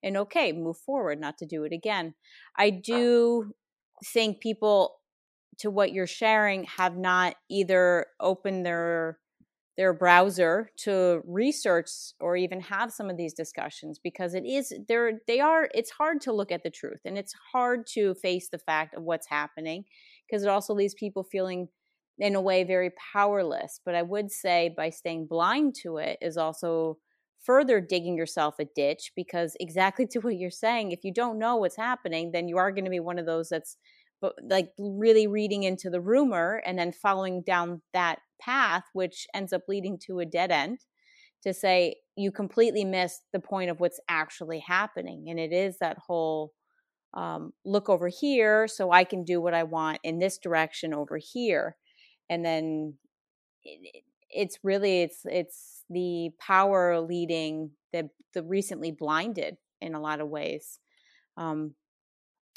and 0.03 0.17
okay, 0.17 0.53
move 0.53 0.79
forward, 0.79 1.21
not 1.21 1.39
to 1.39 1.47
do 1.47 1.65
it 1.65 1.73
again. 1.73 2.15
I 2.57 2.71
do 2.71 3.53
think 4.05 4.41
people 4.41 5.00
to 5.61 5.71
what 5.71 5.93
you're 5.93 6.07
sharing 6.07 6.65
have 6.65 6.97
not 6.97 7.37
either 7.49 8.07
opened 8.21 8.67
their 8.67 9.19
their 9.77 9.93
browser 9.95 10.71
to 10.77 11.23
research 11.25 11.89
or 12.21 12.37
even 12.37 12.61
have 12.61 12.93
some 12.93 13.09
of 13.09 13.17
these 13.17 13.33
discussions 13.33 13.99
because 13.99 14.35
it 14.35 14.45
is 14.45 14.75
there 14.89 15.13
they 15.27 15.41
are 15.41 15.71
it's 15.73 15.91
hard 15.91 16.21
to 16.21 16.33
look 16.33 16.53
at 16.53 16.63
the 16.63 16.71
truth 16.71 17.01
and 17.05 17.17
it's 17.17 17.35
hard 17.53 17.87
to 17.87 18.15
face 18.17 18.49
the 18.51 18.59
fact 18.59 18.95
of 18.95 19.03
what's 19.03 19.29
happening 19.29 19.85
because 20.29 20.43
it 20.43 20.51
also 20.51 20.75
leaves 20.75 20.93
people 20.95 21.25
feeling 21.25 21.69
in 22.19 22.35
a 22.35 22.41
way 22.43 22.63
very 22.63 22.91
powerless 23.13 23.81
but 23.85 23.95
i 23.95 24.03
would 24.03 24.31
say 24.31 24.71
by 24.77 24.91
staying 24.91 25.27
blind 25.27 25.75
to 25.75 25.97
it 25.97 26.19
is 26.21 26.37
also 26.37 26.99
further 27.43 27.81
digging 27.81 28.19
yourself 28.19 28.57
a 28.59 28.67
ditch 28.77 29.13
because 29.17 29.57
exactly 29.61 30.07
to 30.11 30.19
what 30.19 30.37
you're 30.37 30.51
saying 30.51 30.91
if 30.93 31.05
you 31.05 31.15
don't 31.15 31.39
know 31.39 31.57
what's 31.57 31.77
happening 31.77 32.33
then 32.33 32.49
you 32.49 32.59
are 32.59 32.73
going 32.73 32.85
to 32.85 32.91
be 32.91 33.01
one 33.01 33.19
of 33.19 33.25
those 33.25 33.49
that's 33.49 33.79
but 34.21 34.35
like 34.43 34.71
really 34.79 35.27
reading 35.27 35.63
into 35.63 35.91
the 35.91 36.01
rumor 36.01 36.63
and 36.67 36.79
then 36.79 36.93
following 36.93 37.43
down 37.43 37.83
that 37.93 38.19
path 38.41 38.85
which 38.93 39.27
ends 39.35 39.53
up 39.53 39.63
leading 39.69 39.99
to 39.99 40.21
a 40.21 40.27
dead 40.27 40.51
end 40.51 40.79
to 41.43 41.55
say 41.55 41.97
you 42.17 42.31
completely 42.31 42.85
missed 42.85 43.23
the 43.33 43.41
point 43.41 43.71
of 43.71 43.81
what's 43.81 44.01
actually 44.09 44.61
happening 44.61 45.27
and 45.29 45.39
it 45.39 45.53
is 45.53 45.79
that 45.79 45.99
whole 45.99 46.53
um, 47.15 47.53
look 47.65 47.89
over 47.89 48.09
here 48.09 48.69
so 48.69 48.93
i 48.93 49.05
can 49.05 49.25
do 49.25 49.41
what 49.41 49.55
i 49.55 49.63
want 49.63 49.99
in 50.05 50.19
this 50.19 50.39
direction 50.39 50.95
over 50.95 51.19
here. 51.19 51.77
And 52.29 52.45
then 52.45 52.95
it, 53.65 54.05
it's 54.31 54.59
really 54.63 55.03
it's 55.03 55.23
it's 55.25 55.85
the 55.91 56.31
power 56.39 57.01
leading 57.01 57.73
the 57.93 58.09
the 58.33 58.45
recently 58.45 58.93
blinded 58.93 59.57
in 59.81 59.95
a 59.95 60.01
lot 60.01 60.21
of 60.21 60.29
ways 60.29 60.79
um, 61.37 61.75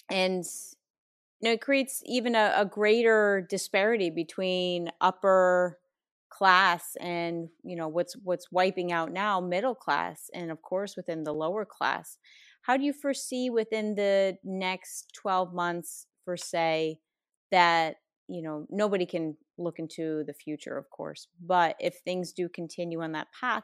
and 0.10 0.46
know, 1.44 1.52
it 1.52 1.62
creates 1.62 2.02
even 2.06 2.36
a, 2.36 2.54
a 2.56 2.66
greater 2.66 3.46
disparity 3.50 4.10
between 4.10 4.92
upper 5.02 5.80
class 6.30 6.98
and 7.00 7.50
you 7.64 7.76
know 7.76 7.88
what's 7.88 8.16
what's 8.24 8.52
wiping 8.52 8.92
out 8.92 9.12
now 9.12 9.40
middle 9.40 9.76
class 9.76 10.32
and 10.34 10.50
of 10.50 10.64
course 10.64 10.96
within 10.96 11.24
the 11.24 11.34
lower 11.34 11.66
class. 11.66 12.18
How 12.64 12.78
do 12.78 12.84
you 12.84 12.94
foresee 12.94 13.50
within 13.50 13.96
the 13.96 14.38
next 14.44 15.14
12 15.14 15.54
months 15.54 16.08
for 16.26 16.38
say 16.38 17.00
that 17.52 17.98
you 18.28 18.42
know 18.42 18.66
nobody 18.70 19.06
can 19.06 19.38
look 19.58 19.78
into 19.80 20.24
the 20.26 20.34
future 20.34 20.78
of 20.78 20.90
course 20.90 21.28
but 21.46 21.76
if 21.80 21.98
things 22.00 22.34
do 22.34 22.50
continue 22.50 23.02
on 23.02 23.12
that 23.12 23.28
path 23.40 23.64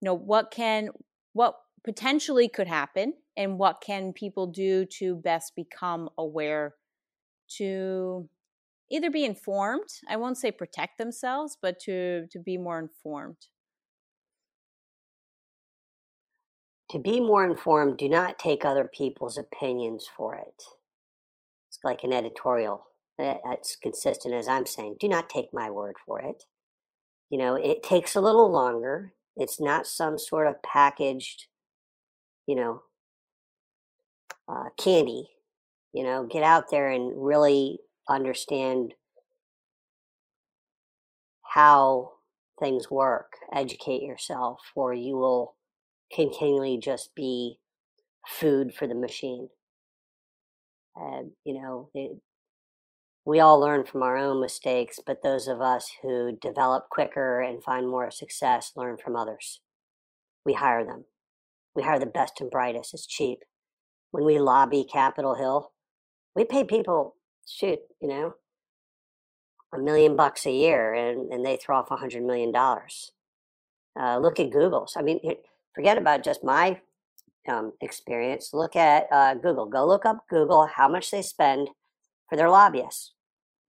you 0.00 0.06
know 0.06 0.14
what 0.14 0.50
can 0.50 0.88
what 1.34 1.54
potentially 1.84 2.48
could 2.48 2.66
happen 2.66 3.14
and 3.36 3.58
what 3.58 3.80
can 3.80 4.12
people 4.12 4.46
do 4.46 4.84
to 4.86 5.14
best 5.14 5.54
become 5.54 6.08
aware 6.18 6.74
to 7.58 8.28
either 8.90 9.10
be 9.10 9.24
informed 9.24 9.88
i 10.08 10.16
won't 10.16 10.36
say 10.38 10.50
protect 10.50 10.98
themselves 10.98 11.56
but 11.60 11.78
to 11.80 12.26
to 12.30 12.38
be 12.38 12.56
more 12.56 12.78
informed. 12.78 13.36
To 16.90 16.98
be 16.98 17.20
more 17.20 17.44
informed 17.44 17.96
do 17.96 18.08
not 18.08 18.38
take 18.38 18.64
other 18.64 18.84
people's 18.84 19.38
opinions 19.38 20.06
for 20.14 20.34
it. 20.34 20.62
It's 21.68 21.78
like 21.82 22.04
an 22.04 22.12
editorial 22.12 22.86
that's 23.18 23.76
consistent 23.76 24.34
as 24.34 24.48
i'm 24.48 24.66
saying 24.66 24.96
do 24.98 25.08
not 25.08 25.30
take 25.30 25.52
my 25.52 25.70
word 25.70 25.96
for 26.06 26.20
it. 26.20 26.44
You 27.30 27.38
know 27.38 27.54
it 27.54 27.82
takes 27.82 28.14
a 28.14 28.20
little 28.20 28.50
longer. 28.50 29.14
It's 29.36 29.58
not 29.60 29.86
some 29.86 30.18
sort 30.18 30.46
of 30.46 30.62
packaged 30.62 31.46
you 32.46 32.56
know 32.56 32.82
uh, 34.48 34.68
candy 34.76 35.30
you 35.92 36.04
know 36.04 36.26
get 36.26 36.42
out 36.42 36.70
there 36.70 36.90
and 36.90 37.12
really 37.16 37.78
understand 38.08 38.94
how 41.42 42.12
things 42.58 42.90
work, 42.90 43.32
educate 43.54 44.02
yourself, 44.02 44.60
or 44.74 44.94
you 44.94 45.16
will 45.16 45.54
continually 46.14 46.78
just 46.78 47.14
be 47.14 47.58
food 48.26 48.72
for 48.74 48.86
the 48.86 48.94
machine. 48.94 49.48
And, 50.94 51.32
you 51.44 51.54
know, 51.54 51.90
it, 51.94 52.12
we 53.24 53.40
all 53.40 53.58
learn 53.58 53.84
from 53.84 54.02
our 54.02 54.16
own 54.16 54.40
mistakes, 54.40 54.98
but 55.04 55.22
those 55.22 55.48
of 55.48 55.60
us 55.60 55.90
who 56.02 56.36
develop 56.40 56.88
quicker 56.90 57.40
and 57.40 57.62
find 57.62 57.88
more 57.88 58.10
success 58.10 58.72
learn 58.76 58.96
from 58.96 59.16
others. 59.16 59.60
We 60.44 60.54
hire 60.54 60.84
them. 60.84 61.04
We 61.74 61.82
hire 61.82 61.98
the 61.98 62.06
best 62.06 62.40
and 62.40 62.50
brightest. 62.50 62.94
It's 62.94 63.06
cheap. 63.06 63.40
When 64.10 64.24
we 64.24 64.38
lobby 64.38 64.84
Capitol 64.84 65.36
Hill, 65.36 65.72
we 66.34 66.44
pay 66.44 66.64
people 66.64 67.16
shoot, 67.46 67.80
you 68.00 68.08
know, 68.08 68.34
a 69.74 69.78
million 69.78 70.16
bucks 70.16 70.46
a 70.46 70.52
year 70.52 70.94
and, 70.94 71.32
and 71.32 71.44
they 71.44 71.56
throw 71.56 71.78
off 71.78 71.90
a 71.90 71.96
hundred 71.96 72.24
million 72.24 72.52
dollars. 72.52 73.12
Uh, 73.98 74.18
look 74.18 74.40
at 74.40 74.50
Google's. 74.50 74.94
I 74.96 75.02
mean, 75.02 75.20
forget 75.74 75.98
about 75.98 76.24
just 76.24 76.44
my 76.44 76.80
um, 77.48 77.72
experience. 77.80 78.50
Look 78.52 78.76
at 78.76 79.06
uh, 79.10 79.34
Google. 79.34 79.66
Go 79.66 79.86
look 79.86 80.06
up 80.06 80.24
Google, 80.28 80.66
how 80.66 80.88
much 80.88 81.10
they 81.10 81.22
spend 81.22 81.68
for 82.28 82.36
their 82.36 82.50
lobbyists. 82.50 83.12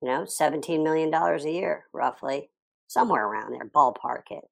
You 0.01 0.09
know, 0.09 0.21
$17 0.23 0.83
million 0.83 1.13
a 1.13 1.49
year, 1.49 1.85
roughly, 1.93 2.49
somewhere 2.87 3.25
around 3.25 3.53
there, 3.53 3.69
ballpark 3.69 4.23
it. 4.31 4.43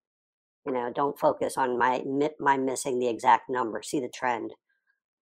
You 0.65 0.73
know, 0.73 0.91
don't 0.93 1.19
focus 1.19 1.57
on 1.57 1.77
my 1.77 2.03
my 2.39 2.55
missing 2.55 2.99
the 2.99 3.07
exact 3.07 3.49
number. 3.49 3.81
See 3.81 3.99
the 3.99 4.07
trend. 4.07 4.53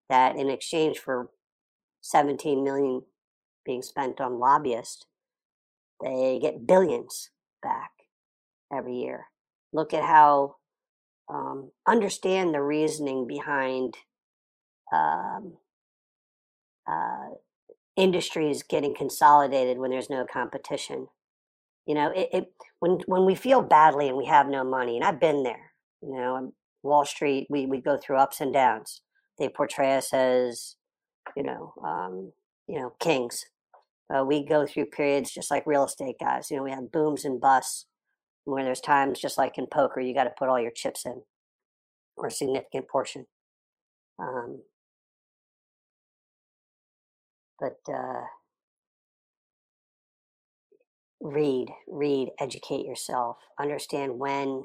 That 0.09 0.35
in 0.35 0.49
exchange 0.49 0.99
for 0.99 1.29
17 2.01 2.63
million 2.63 3.01
being 3.65 3.81
spent 3.81 4.21
on 4.21 4.39
lobbyists, 4.39 5.05
they 6.01 6.39
get 6.41 6.65
billions 6.67 7.29
back 7.61 7.91
every 8.73 8.95
year. 8.95 9.25
Look 9.73 9.93
at 9.93 10.03
how, 10.03 10.55
um, 11.31 11.71
understand 11.87 12.53
the 12.53 12.61
reasoning 12.61 13.27
behind 13.27 13.95
um, 14.93 15.57
uh, 16.87 17.29
industries 17.95 18.63
getting 18.63 18.95
consolidated 18.95 19.77
when 19.77 19.91
there's 19.91 20.09
no 20.09 20.25
competition. 20.25 21.07
You 21.85 21.95
know, 21.95 22.11
it, 22.15 22.29
it 22.31 22.53
when 22.79 22.99
when 23.07 23.25
we 23.25 23.35
feel 23.35 23.61
badly 23.61 24.07
and 24.07 24.17
we 24.17 24.25
have 24.25 24.47
no 24.47 24.63
money, 24.63 24.95
and 24.95 25.03
I've 25.03 25.19
been 25.19 25.43
there. 25.43 25.71
You 26.01 26.15
know, 26.15 26.53
Wall 26.83 27.05
Street, 27.05 27.47
we 27.49 27.65
we 27.65 27.81
go 27.81 27.97
through 27.97 28.17
ups 28.17 28.41
and 28.41 28.53
downs. 28.53 29.01
They 29.37 29.49
portray 29.49 29.95
us 29.95 30.13
as, 30.13 30.75
you 31.35 31.43
know, 31.43 31.73
um, 31.83 32.31
you 32.67 32.79
know, 32.79 32.93
kings. 32.99 33.45
Uh, 34.13 34.23
we 34.25 34.43
go 34.43 34.65
through 34.65 34.85
periods 34.85 35.31
just 35.31 35.51
like 35.51 35.67
real 35.67 35.85
estate 35.85 36.15
guys. 36.19 36.49
You 36.49 36.57
know, 36.57 36.63
we 36.63 36.71
have 36.71 36.91
booms 36.91 37.25
and 37.25 37.39
busts 37.39 37.85
where 38.45 38.63
there's 38.63 38.81
times 38.81 39.19
just 39.19 39.37
like 39.37 39.57
in 39.57 39.67
poker, 39.67 39.99
you 39.99 40.13
got 40.13 40.23
to 40.23 40.33
put 40.37 40.49
all 40.49 40.59
your 40.59 40.71
chips 40.71 41.05
in 41.05 41.21
or 42.15 42.27
a 42.27 42.31
significant 42.31 42.87
portion. 42.87 43.25
Um, 44.17 44.63
but 47.59 47.77
uh, 47.87 48.23
read, 51.21 51.67
read, 51.87 52.29
educate 52.39 52.85
yourself, 52.85 53.37
understand 53.59 54.19
when 54.19 54.63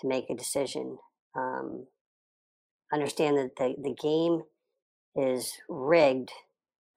to 0.00 0.06
make 0.06 0.28
a 0.30 0.34
decision. 0.34 0.98
Um, 1.36 1.86
understand 2.92 3.36
that 3.36 3.56
the, 3.56 3.74
the 3.82 3.94
game 3.94 4.42
is 5.16 5.52
rigged 5.68 6.30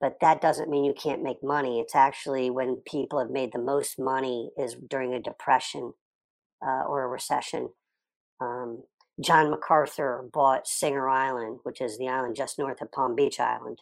but 0.00 0.16
that 0.22 0.40
doesn't 0.40 0.70
mean 0.70 0.84
you 0.84 0.94
can't 0.94 1.22
make 1.22 1.42
money. 1.42 1.78
It's 1.78 1.94
actually 1.94 2.50
when 2.50 2.76
people 2.86 3.18
have 3.18 3.30
made 3.30 3.52
the 3.52 3.60
most 3.60 3.98
money 3.98 4.50
is 4.56 4.74
during 4.88 5.12
a 5.12 5.20
depression 5.20 5.92
uh, 6.66 6.84
or 6.88 7.04
a 7.04 7.08
recession. 7.08 7.70
Um, 8.40 8.84
John 9.22 9.50
MacArthur 9.50 10.26
bought 10.32 10.66
Singer 10.66 11.08
Island, 11.08 11.60
which 11.64 11.82
is 11.82 11.98
the 11.98 12.08
island 12.08 12.34
just 12.34 12.58
north 12.58 12.80
of 12.80 12.90
Palm 12.90 13.14
Beach 13.14 13.38
Island. 13.38 13.80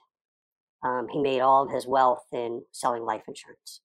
Um, 0.83 1.07
he 1.09 1.21
made 1.21 1.41
all 1.41 1.65
of 1.65 1.73
his 1.73 1.87
wealth 1.87 2.25
in 2.33 2.63
selling 2.73 3.05
life 3.05 3.23
insurance. 3.29 3.81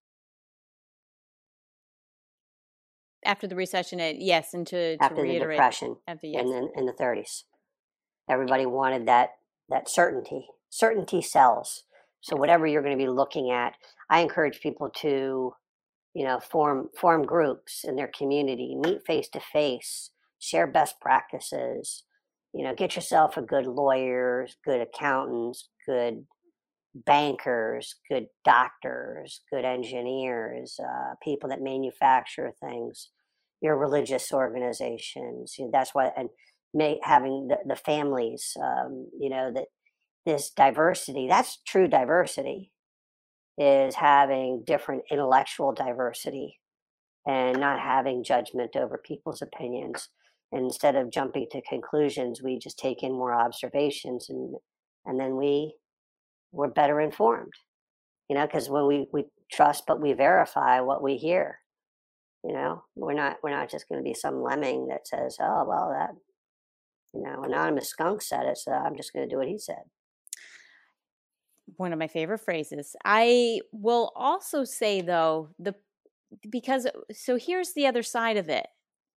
After 3.24 3.46
the 3.48 3.56
recession, 3.56 4.00
it, 4.00 4.18
yes, 4.20 4.54
and 4.54 4.66
to, 4.68 4.98
after 5.00 5.24
to 5.24 5.32
the 5.32 5.40
depression, 5.40 5.98
after, 6.08 6.28
yes. 6.28 6.44
in, 6.44 6.72
in 6.76 6.86
the 6.86 6.94
30s, 6.94 7.44
everybody 8.28 8.66
wanted 8.66 9.08
that 9.08 9.30
that 9.74 9.90
certainty. 9.90 10.48
Certainty 10.70 11.22
sells 11.22 11.84
so 12.24 12.38
whatever 12.38 12.66
you're 12.66 12.82
going 12.82 12.98
to 12.98 13.04
be 13.04 13.10
looking 13.10 13.52
at, 13.52 13.74
I 14.10 14.22
encourage 14.22 14.62
people 14.62 14.90
to, 15.02 15.54
you 16.14 16.24
know, 16.26 16.40
form 16.40 16.90
form 16.98 17.24
groups 17.24 17.84
in 17.84 17.98
their 17.98 18.10
community, 18.18 18.78
meet 18.80 19.06
face 19.06 19.28
to 19.30 19.42
face, 19.42 20.10
share 20.40 20.66
best 20.66 21.02
practices. 21.02 22.04
You 22.54 22.64
know, 22.64 22.74
get 22.74 22.96
yourself 22.96 23.36
a 23.36 23.42
good 23.42 23.66
lawyers, 23.66 24.56
good 24.64 24.80
accountants, 24.80 25.68
good 25.86 26.26
bankers, 26.96 27.96
good 28.10 28.28
doctors, 28.46 29.42
good 29.52 29.66
engineers, 29.66 30.80
uh, 30.80 31.16
people 31.22 31.50
that 31.50 31.62
manufacture 31.62 32.54
things, 32.62 33.10
your 33.60 33.78
religious 33.78 34.32
organizations. 34.32 35.56
You 35.60 35.66
know, 35.66 35.72
that's 35.74 35.94
why, 35.94 36.12
and 36.16 36.30
may, 36.74 37.00
having 37.04 37.48
the, 37.50 37.58
the 37.66 37.76
families, 37.76 38.58
um, 38.62 39.08
you 39.20 39.30
know, 39.30 39.52
that 39.54 39.66
this 40.26 40.52
diversity 40.52 41.28
that's 41.28 41.60
true 41.68 41.88
diversity 41.88 42.72
is 43.58 43.96
having 43.96 44.64
different 44.66 45.04
intellectual 45.12 45.74
diversity 45.74 46.60
and 47.28 47.60
not 47.60 47.80
having 47.80 48.24
judgment 48.24 48.76
over 48.76 48.98
people's 48.98 49.42
opinions. 49.42 50.10
Instead 50.52 50.96
of 50.96 51.12
jumping 51.12 51.48
to 51.52 51.62
conclusions 51.64 52.42
we 52.44 52.60
just 52.60 52.78
take 52.78 53.02
in 53.02 53.12
more 53.12 53.34
observations 53.34 54.30
and 54.30 54.56
and 55.06 55.20
then 55.20 55.36
we 55.36 55.74
we're 56.52 56.68
better 56.68 57.02
informed 57.02 57.54
you 58.30 58.36
know 58.36 58.46
because 58.46 58.70
when 58.70 58.88
we 58.88 59.08
we 59.12 59.26
trust 59.52 59.86
but 59.88 60.00
we 60.00 60.14
verify 60.14 60.80
what 60.80 61.02
we 61.02 61.18
hear 61.18 61.58
you 62.44 62.54
know 62.54 62.84
we're 62.96 63.14
not 63.14 63.38
we're 63.44 63.50
not 63.50 63.70
just 63.70 63.90
going 63.90 64.00
to 64.00 64.08
be 64.08 64.14
some 64.14 64.44
lemming 64.44 64.88
that 64.88 65.08
says 65.08 65.38
oh 65.42 65.66
well 65.68 65.90
that 65.92 66.12
you 67.14 67.22
know 67.22 67.44
anonymous 67.44 67.90
skunk 67.90 68.22
said 68.22 68.46
it 68.46 68.58
so 68.58 68.72
i'm 68.72 68.96
just 68.96 69.14
going 69.14 69.28
to 69.28 69.34
do 69.34 69.38
what 69.38 69.48
he 69.48 69.58
said 69.58 69.84
one 71.78 71.94
of 71.94 72.00
my 72.00 72.08
favorite 72.08 72.40
phrases. 72.40 72.96
I 73.06 73.62
will 73.72 74.12
also 74.16 74.64
say 74.64 75.02
though, 75.02 75.50
the 75.60 75.76
because 76.50 76.86
uh, 76.86 76.92
so 77.12 77.38
here's 77.38 77.74
the 77.74 77.86
other 77.88 78.04
side 78.04 78.38
of 78.38 78.50
it 78.50 78.68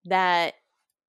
that 0.05 0.55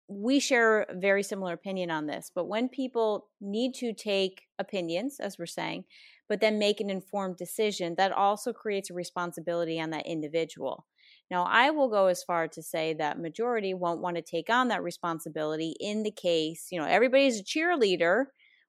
we 0.08 0.40
share 0.40 0.84
a 0.84 0.96
very 0.96 1.24
similar 1.24 1.54
opinion 1.54 1.92
on 1.92 2.08
this, 2.08 2.32
but 2.34 2.48
when 2.48 2.70
people 2.70 3.28
need 3.42 3.74
to 3.76 3.94
take 3.94 4.44
opinions, 4.58 5.20
as 5.20 5.38
we're 5.38 5.46
saying, 5.46 5.84
but 6.30 6.40
then 6.40 6.60
make 6.60 6.80
an 6.80 6.90
informed 6.90 7.36
decision, 7.36 7.96
that 7.98 8.14
also 8.14 8.54
creates 8.54 8.90
a 8.90 8.94
responsibility 8.94 9.82
on 9.82 9.90
that 9.90 10.06
individual. 10.06 10.86
Now, 11.30 11.44
I 11.44 11.72
will 11.72 11.90
go 11.90 12.08
as 12.08 12.24
far 12.24 12.48
to 12.48 12.62
say 12.64 12.94
that 12.94 13.20
majority 13.20 13.74
won't 13.74 14.02
want 14.02 14.16
to 14.16 14.22
take 14.22 14.50
on 14.50 14.70
that 14.70 14.84
responsibility 14.84 15.76
in 15.80 16.04
the 16.04 16.12
case, 16.12 16.68
you 16.72 16.80
know, 16.80 16.86
everybody's 16.88 17.40
a 17.40 17.44
cheerleader 17.44 18.26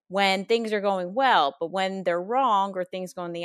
when 0.09 0.45
things 0.47 0.73
are 0.73 0.81
going 0.81 1.15
well, 1.15 1.55
but 1.61 1.71
when 1.71 2.03
they're 2.05 2.23
wrong 2.23 2.73
or 2.75 2.85
things 2.85 3.13
go 3.13 3.25
in 3.25 3.33
the, 3.33 3.45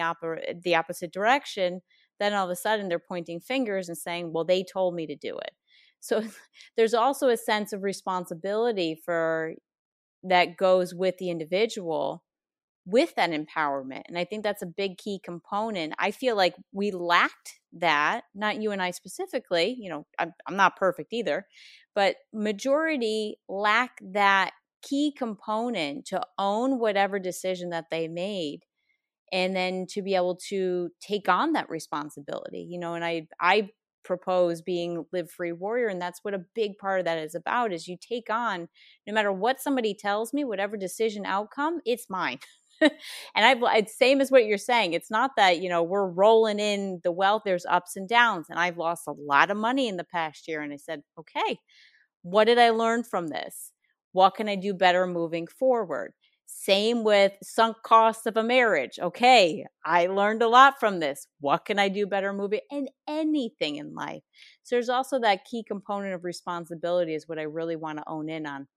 the 0.64 0.76
opposite 0.76 1.12
direction, 1.12 1.82
then 2.20 2.34
all 2.34 2.46
of 2.46 2.52
a 2.52 2.56
sudden 2.56 2.88
they're 2.88 3.00
pointing 3.00 3.40
fingers 3.40 3.90
and 3.90 3.98
saying, 3.98 4.32
well, 4.32 4.46
they 4.46 4.64
told 4.64 4.96
me 4.96 5.06
to 5.06 5.16
do 5.16 5.38
it. 5.38 5.52
So 6.00 6.24
there's 6.78 6.94
also 6.94 7.28
a 7.30 7.38
sense 7.38 7.74
of 7.74 7.84
responsibility 7.84 8.96
for 8.96 9.56
that 10.24 10.58
goes 10.58 10.94
with 10.94 11.18
the 11.18 11.30
individual 11.30 12.23
with 12.86 13.16
that 13.16 13.32
empowerment. 13.32 14.04
And 14.08 14.18
I 14.18 14.26
think 14.26 14.44
that's 14.44 14.62
a 14.62 14.68
big 14.68 14.98
key 14.98 15.20
component. 15.24 15.94
I 16.00 16.12
feel 16.12 16.36
like 16.36 16.56
we 16.72 16.92
lacked 16.92 17.60
that, 17.74 18.24
not 18.36 18.62
you 18.62 18.72
and 18.72 18.82
I 18.82 18.92
specifically, 18.92 19.76
you 19.80 19.90
know, 19.90 20.06
I'm, 20.20 20.34
I'm 20.48 20.56
not 20.56 20.76
perfect 20.76 21.14
either, 21.14 21.48
but 21.96 22.18
majority 22.34 23.38
lack 23.48 24.00
that 24.02 24.52
key 24.82 25.14
component 25.18 26.06
to 26.08 26.22
own 26.38 26.78
whatever 26.78 27.20
decision 27.20 27.70
that 27.70 27.86
they 27.90 28.08
made 28.08 28.62
and 29.32 29.56
then 29.56 29.86
to 29.90 30.02
be 30.02 30.16
able 30.16 30.36
to 30.50 30.90
take 31.02 31.28
on 31.28 31.54
that 31.54 31.70
responsibility 31.70 32.60
you 32.70 32.78
know 32.80 32.94
and 32.94 33.04
i 33.04 33.28
i 33.40 33.70
propose 34.04 34.62
being 34.62 35.06
live 35.14 35.32
free 35.32 35.54
warrior 35.54 35.88
and 35.88 36.02
that's 36.02 36.20
what 36.24 36.34
a 36.34 36.46
big 36.54 36.78
part 36.78 37.00
of 37.00 37.06
that 37.06 37.18
is 37.18 37.34
about 37.36 37.72
is 37.72 37.88
you 37.88 37.98
take 38.00 38.30
on 38.30 38.68
no 39.08 39.14
matter 39.14 39.32
what 39.32 39.62
somebody 39.62 39.94
tells 39.94 40.34
me 40.34 40.44
whatever 40.44 40.76
decision 40.76 41.26
outcome 41.26 41.80
it's 41.86 42.10
mine 42.10 42.38
and 42.82 42.92
I've 43.36 43.60
it's 43.78 43.98
same 43.98 44.22
as 44.22 44.32
what 44.32 44.46
you're 44.46 44.58
saying. 44.58 44.94
It's 44.94 45.12
not 45.12 45.32
that, 45.38 45.60
you 45.62 45.70
know, 45.70 45.84
we're 45.84 46.08
rolling 46.08 46.60
in 46.60 47.00
the 47.04 47.12
wealth, 47.12 47.44
there's 47.46 47.66
ups 47.66 47.96
and 47.96 48.08
downs. 48.08 48.48
And 48.50 48.60
I've 48.60 48.78
lost 48.78 49.04
a 49.08 49.12
lot 49.14 49.52
of 49.52 49.58
money 49.58 49.88
in 49.88 49.98
the 49.98 50.04
past 50.04 50.48
year. 50.48 50.62
And 50.62 50.74
I 50.74 50.78
said, 50.78 51.02
okay, 51.20 51.60
what 52.24 52.46
did 52.46 52.60
I 52.60 52.70
learn 52.70 53.04
from 53.04 53.28
this? 53.28 53.72
What 54.12 54.36
can 54.36 54.48
I 54.48 54.56
do 54.56 54.74
better 54.74 55.08
moving 55.08 55.48
forward? 55.48 56.14
Same 56.46 57.04
with 57.04 57.34
sunk 57.42 57.78
costs 57.84 58.26
of 58.26 58.38
a 58.38 58.44
marriage. 58.44 59.00
Okay, 59.02 59.66
I 59.86 60.08
learned 60.08 60.44
a 60.44 60.48
lot 60.48 60.80
from 60.80 61.00
this. 61.00 61.28
What 61.40 61.66
can 61.66 61.80
I 61.80 61.90
do 61.90 62.06
better 62.06 62.32
moving 62.32 62.60
and 62.72 62.90
anything 63.08 63.78
in 63.78 63.96
life? 63.96 64.22
So 64.64 64.76
there's 64.76 64.90
also 64.90 65.20
that 65.20 65.46
key 65.46 65.64
component 65.64 66.14
of 66.14 66.24
responsibility 66.24 67.16
is 67.16 67.28
what 67.28 67.40
I 67.40 67.44
really 67.44 67.76
want 67.76 67.98
to 67.98 68.04
own 68.08 68.30
in 68.30 68.46
on 68.46 68.68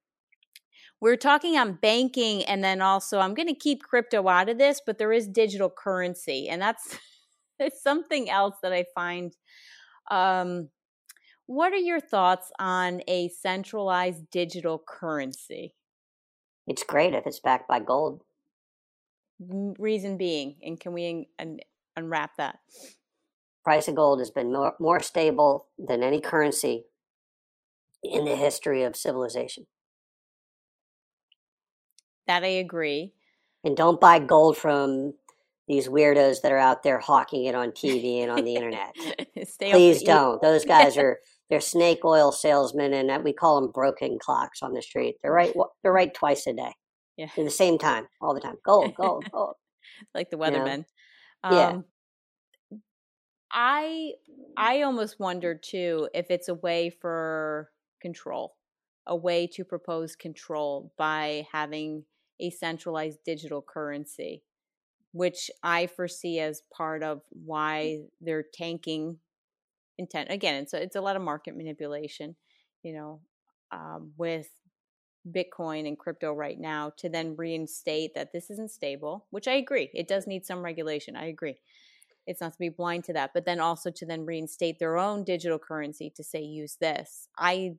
we're 1.00 1.16
talking 1.16 1.56
on 1.56 1.74
banking 1.74 2.44
and 2.44 2.64
then 2.64 2.80
also 2.80 3.18
i'm 3.18 3.34
going 3.34 3.48
to 3.48 3.54
keep 3.54 3.82
crypto 3.82 4.26
out 4.28 4.48
of 4.48 4.58
this 4.58 4.80
but 4.84 4.98
there 4.98 5.12
is 5.12 5.28
digital 5.28 5.70
currency 5.70 6.48
and 6.48 6.60
that's 6.60 6.98
it's 7.58 7.82
something 7.82 8.30
else 8.30 8.56
that 8.62 8.72
i 8.72 8.84
find 8.94 9.36
um, 10.10 10.68
what 11.46 11.72
are 11.72 11.76
your 11.76 12.00
thoughts 12.00 12.50
on 12.58 13.02
a 13.06 13.28
centralized 13.28 14.30
digital 14.30 14.82
currency? 14.86 15.74
It's 16.66 16.82
great 16.82 17.14
if 17.14 17.26
it's 17.26 17.40
backed 17.40 17.68
by 17.68 17.80
gold. 17.80 18.22
Reason 19.38 20.16
being 20.16 20.56
and 20.62 20.80
can 20.80 20.92
we 20.92 21.28
un- 21.38 21.60
unwrap 21.96 22.36
that? 22.38 22.58
Price 23.62 23.86
of 23.86 23.94
gold 23.94 24.18
has 24.20 24.30
been 24.30 24.52
more, 24.52 24.74
more 24.80 25.00
stable 25.00 25.68
than 25.78 26.02
any 26.02 26.20
currency 26.20 26.84
in 28.02 28.24
the 28.24 28.36
history 28.36 28.82
of 28.82 28.96
civilization 28.96 29.66
that 32.26 32.44
I 32.44 32.48
agree. 32.48 33.12
And 33.64 33.76
don't 33.76 34.00
buy 34.00 34.18
gold 34.18 34.56
from 34.56 35.14
these 35.68 35.88
weirdos 35.88 36.42
that 36.42 36.52
are 36.52 36.58
out 36.58 36.82
there 36.82 36.98
hawking 36.98 37.44
it 37.46 37.54
on 37.54 37.72
TV 37.72 38.22
and 38.22 38.30
on 38.30 38.44
the 38.44 38.54
internet. 38.54 38.94
Please 39.60 40.02
don't. 40.02 40.40
Those 40.40 40.64
guys 40.64 40.96
are 40.96 41.18
they're 41.50 41.60
snake 41.60 42.04
oil 42.04 42.32
salesmen, 42.32 42.92
and 42.92 43.24
we 43.24 43.32
call 43.32 43.60
them 43.60 43.70
broken 43.70 44.18
clocks 44.18 44.62
on 44.62 44.72
the 44.72 44.82
street. 44.82 45.16
They're 45.22 45.32
right. 45.32 45.52
They're 45.82 45.92
right 45.92 46.12
twice 46.12 46.46
a 46.46 46.52
day. 46.52 46.72
Yeah. 47.16 47.28
At 47.36 47.44
the 47.44 47.50
same 47.50 47.78
time, 47.78 48.08
all 48.20 48.34
the 48.34 48.40
time. 48.40 48.56
Gold, 48.64 48.94
gold, 48.94 49.26
gold. 49.32 49.54
like 50.14 50.30
the 50.30 50.36
weathermen. 50.36 50.84
You 51.44 51.50
know? 51.50 51.56
Yeah. 51.56 51.68
Um, 51.68 51.84
I 53.52 54.12
I 54.56 54.82
almost 54.82 55.18
wonder 55.20 55.54
too 55.54 56.08
if 56.14 56.30
it's 56.30 56.48
a 56.48 56.54
way 56.54 56.90
for 56.90 57.70
control, 58.02 58.56
a 59.06 59.16
way 59.16 59.46
to 59.54 59.64
propose 59.64 60.16
control 60.16 60.92
by 60.98 61.46
having 61.52 62.04
a 62.40 62.50
centralized 62.50 63.20
digital 63.24 63.62
currency, 63.62 64.42
which 65.12 65.50
I 65.62 65.86
foresee 65.86 66.40
as 66.40 66.62
part 66.72 67.02
of 67.02 67.22
why 67.30 68.00
they're 68.20 68.44
tanking 68.52 69.18
intent. 69.98 70.30
Again, 70.30 70.62
it's 70.62 70.74
a, 70.74 70.82
it's 70.82 70.96
a 70.96 71.00
lot 71.00 71.16
of 71.16 71.22
market 71.22 71.56
manipulation, 71.56 72.36
you 72.82 72.92
know, 72.92 73.20
um, 73.72 74.12
with 74.16 74.48
Bitcoin 75.30 75.88
and 75.88 75.98
crypto 75.98 76.32
right 76.32 76.58
now 76.58 76.92
to 76.98 77.08
then 77.08 77.36
reinstate 77.36 78.14
that 78.14 78.32
this 78.32 78.50
isn't 78.50 78.70
stable, 78.70 79.26
which 79.30 79.48
I 79.48 79.54
agree. 79.54 79.90
It 79.92 80.08
does 80.08 80.26
need 80.26 80.46
some 80.46 80.64
regulation. 80.64 81.16
I 81.16 81.26
agree. 81.26 81.56
It's 82.26 82.40
not 82.40 82.52
to 82.52 82.58
be 82.58 82.68
blind 82.68 83.04
to 83.04 83.12
that, 83.14 83.30
but 83.34 83.44
then 83.44 83.60
also 83.60 83.90
to 83.90 84.06
then 84.06 84.26
reinstate 84.26 84.78
their 84.78 84.96
own 84.98 85.24
digital 85.24 85.58
currency 85.58 86.10
to 86.16 86.24
say 86.24 86.40
use 86.42 86.76
this. 86.80 87.28
I 87.38 87.76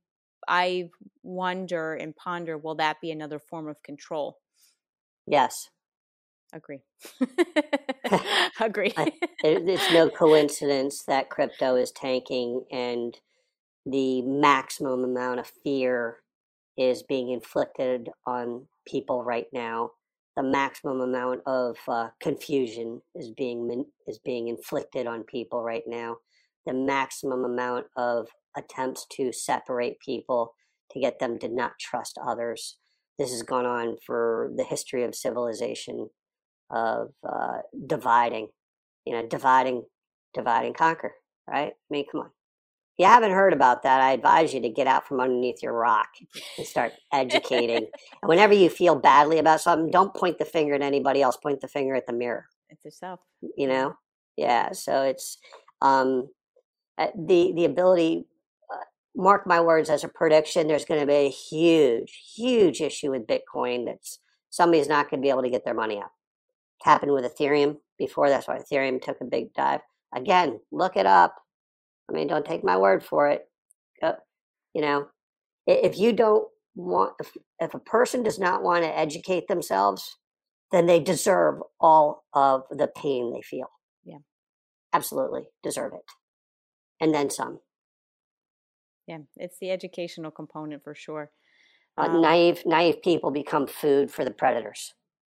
I 0.48 0.90
wonder 1.24 1.96
and 1.96 2.16
ponder 2.16 2.58
will 2.58 2.76
that 2.76 3.02
be 3.02 3.12
another 3.12 3.40
form 3.40 3.68
of 3.68 3.84
control 3.84 4.38
Yes. 5.28 5.70
Agree. 6.54 6.84
Agree. 8.60 8.94
I, 8.98 9.12
it's 9.44 9.92
no 9.92 10.10
coincidence 10.10 11.04
that 11.04 11.30
crypto 11.30 11.76
is 11.76 11.92
tanking 11.92 12.64
and 12.72 13.18
the 13.86 14.22
maximum 14.24 15.04
amount 15.04 15.40
of 15.40 15.52
fear 15.64 16.18
is 16.78 17.04
being 17.04 17.30
inflicted 17.32 18.10
on 18.26 18.68
people 18.88 19.24
right 19.24 19.48
now. 19.54 19.92
The 20.38 20.44
maximum 20.44 21.02
amount 21.02 21.42
of 21.46 21.78
uh, 21.88 22.10
confusion 22.22 23.02
is 23.16 23.32
being 23.32 23.86
is 24.08 24.20
being 24.20 24.48
inflicted 24.48 25.08
on 25.08 25.24
people 25.24 25.64
right 25.64 25.84
now. 25.88 26.18
The 26.66 26.74
maximum 26.74 27.44
amount 27.46 27.88
of 27.96 28.30
attempts 28.56 29.06
to 29.14 29.32
separate 29.34 30.00
people 30.00 30.54
to 30.92 31.00
get 31.00 31.20
them 31.20 31.40
to 31.40 31.50
not 31.50 31.74
trust 31.80 32.18
others 32.26 32.78
this 33.18 33.32
has 33.32 33.44
gone 33.44 33.66
on 33.66 33.98
for 34.06 34.52
the 34.56 34.64
history 34.64 35.04
of 35.04 35.16
civilization 35.16 36.10
of 36.70 37.10
uh, 37.28 37.60
dividing, 37.86 38.50
you 39.06 39.14
know, 39.14 39.26
dividing, 39.28 39.84
divide 40.34 40.66
and 40.66 40.76
conquer, 40.76 41.14
right? 41.50 41.74
I 41.74 41.90
mean, 41.90 42.06
come 42.12 42.22
on. 42.22 42.28
If 42.28 43.04
you 43.04 43.06
haven't 43.06 43.32
heard 43.32 43.54
about 43.54 43.84
that, 43.84 44.02
I 44.02 44.12
advise 44.12 44.54
you 44.54 44.62
to 44.62 44.70
get 44.70 44.88
out 44.88 45.08
from 45.08 45.20
underneath 45.20 45.62
your 45.62 45.74
rock 45.74 46.08
and 46.58 46.66
start 46.66 46.94
educating. 47.14 47.88
and 48.22 48.30
whenever 48.30 48.54
you 48.54 48.70
feel 48.70 48.96
badly 48.96 49.38
about 49.38 49.62
something, 49.62 49.92
don't 49.92 50.16
point 50.16 50.40
the 50.40 50.46
finger 50.46 50.74
at 50.74 50.82
anybody 50.82 51.22
else. 51.22 51.38
Point 51.38 51.62
the 51.62 51.68
finger 51.68 51.94
at 51.96 52.08
the 52.08 52.14
mirror. 52.14 52.48
At 52.72 52.78
yourself. 52.84 53.20
You 53.56 53.68
know, 53.68 53.96
yeah. 54.36 54.72
So 54.72 55.04
it's 55.04 55.38
um, 55.82 56.30
uh, 56.98 57.08
the 57.16 57.54
the 57.56 57.66
ability 57.66 58.26
mark 59.18 59.48
my 59.48 59.60
words 59.60 59.90
as 59.90 60.04
a 60.04 60.08
prediction, 60.08 60.68
there's 60.68 60.86
going 60.86 61.02
to 61.02 61.08
be 61.08 61.14
a 61.14 61.30
huge, 61.30 62.34
huge 62.36 62.82
issue 62.82 63.12
with 63.12 63.28
Bitcoin 63.28 63.86
that's 63.86 64.20
somebody's 64.52 64.88
not 64.88 65.10
going 65.10 65.20
to 65.20 65.26
be 65.26 65.32
able 65.32 65.42
to 65.42 65.50
get 65.50 65.66
their 65.66 65.74
money 65.74 65.98
out. 65.98 66.12
It 66.80 66.86
happened 66.86 67.12
with 67.12 67.26
Ethereum 67.26 67.78
before. 67.98 68.30
That's 68.30 68.48
why 68.48 68.60
Ethereum 68.60 69.02
took 69.02 69.20
a 69.20 69.26
big 69.26 69.54
dive. 69.56 69.82
Again, 70.16 70.60
look 70.72 70.96
it 70.96 71.08
up. 71.08 71.36
I 72.10 72.14
mean, 72.14 72.28
don't 72.28 72.46
take 72.46 72.64
my 72.64 72.78
word 72.78 73.04
for 73.04 73.28
it. 73.30 73.50
Uh, 74.02 74.14
you 74.74 74.82
know, 74.82 75.08
if 75.66 75.98
you 75.98 76.14
don't 76.14 76.48
want, 76.76 77.14
if, 77.20 77.36
if 77.60 77.74
a 77.74 77.80
person 77.80 78.22
does 78.22 78.38
not 78.38 78.62
want 78.62 78.84
to 78.84 78.98
educate 78.98 79.48
themselves, 79.48 80.16
then 80.72 80.86
they 80.86 81.00
deserve 81.00 81.56
all 81.82 82.24
of 82.34 82.64
the 82.70 82.88
pain 82.88 83.34
they 83.34 83.42
feel. 83.42 83.68
Yeah. 84.06 84.20
Absolutely 84.94 85.48
deserve 85.64 85.94
it. 85.94 86.04
And 87.02 87.14
then 87.14 87.32
some. 87.32 87.60
Yeah, 89.08 89.20
it's 89.38 89.58
the 89.60 89.72
educational 89.72 90.32
component 90.32 90.84
for 90.84 90.94
sure. 90.94 91.32
Uh, 91.98 92.08
um, 92.08 92.22
naive, 92.22 92.62
naive 92.66 93.02
people 93.02 93.32
become 93.32 93.66
food 93.66 94.12
for 94.12 94.24
the 94.26 94.32
predators. 94.32 94.94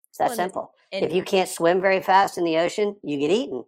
It's 0.10 0.20
that 0.20 0.30
well, 0.30 0.36
simple. 0.36 0.72
If 0.92 1.12
you 1.12 1.24
can't 1.24 1.50
swim 1.50 1.82
very 1.82 2.02
fast 2.02 2.38
in 2.38 2.44
the 2.44 2.58
ocean, 2.58 2.96
you 3.04 3.18
get 3.18 3.32
eaten. 3.32 3.66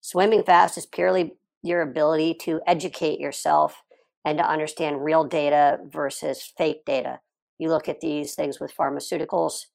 Swimming 0.00 0.42
fast 0.42 0.76
is 0.76 0.84
purely 0.84 1.34
your 1.62 1.80
ability 1.80 2.34
to 2.42 2.60
educate 2.66 3.20
yourself 3.20 3.82
and 4.24 4.36
to 4.38 4.44
understand 4.44 5.04
real 5.04 5.22
data 5.22 5.78
versus 5.88 6.52
fake 6.58 6.84
data. 6.84 7.20
You 7.58 7.68
look 7.68 7.88
at 7.88 8.00
these 8.00 8.34
things 8.34 8.58
with 8.58 8.76
pharmaceuticals. 8.76 9.66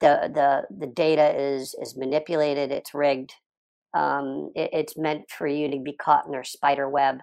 The 0.00 0.30
the 0.32 0.76
the 0.78 0.86
data 0.86 1.34
is 1.34 1.74
is 1.80 1.96
manipulated. 1.96 2.70
It's 2.70 2.92
rigged. 2.92 3.32
Um, 3.94 4.52
it, 4.54 4.68
it's 4.74 4.98
meant 4.98 5.30
for 5.30 5.46
you 5.46 5.70
to 5.70 5.80
be 5.80 5.94
caught 5.94 6.26
in 6.26 6.30
their 6.30 6.44
spider 6.44 6.90
web 6.90 7.20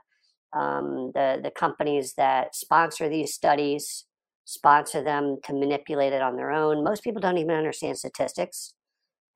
um, 0.56 1.12
the 1.14 1.40
the 1.44 1.52
companies 1.52 2.14
that 2.18 2.56
sponsor 2.56 3.10
these 3.10 3.34
studies 3.34 4.06
sponsor 4.46 5.04
them 5.04 5.38
to 5.44 5.54
manipulate 5.54 6.14
it 6.14 6.22
on 6.22 6.36
their 6.38 6.52
own. 6.52 6.84
Most 6.84 7.04
people 7.04 7.22
don't 7.22 7.38
even 7.40 7.56
understand 7.56 7.98
statistics, 7.98 8.74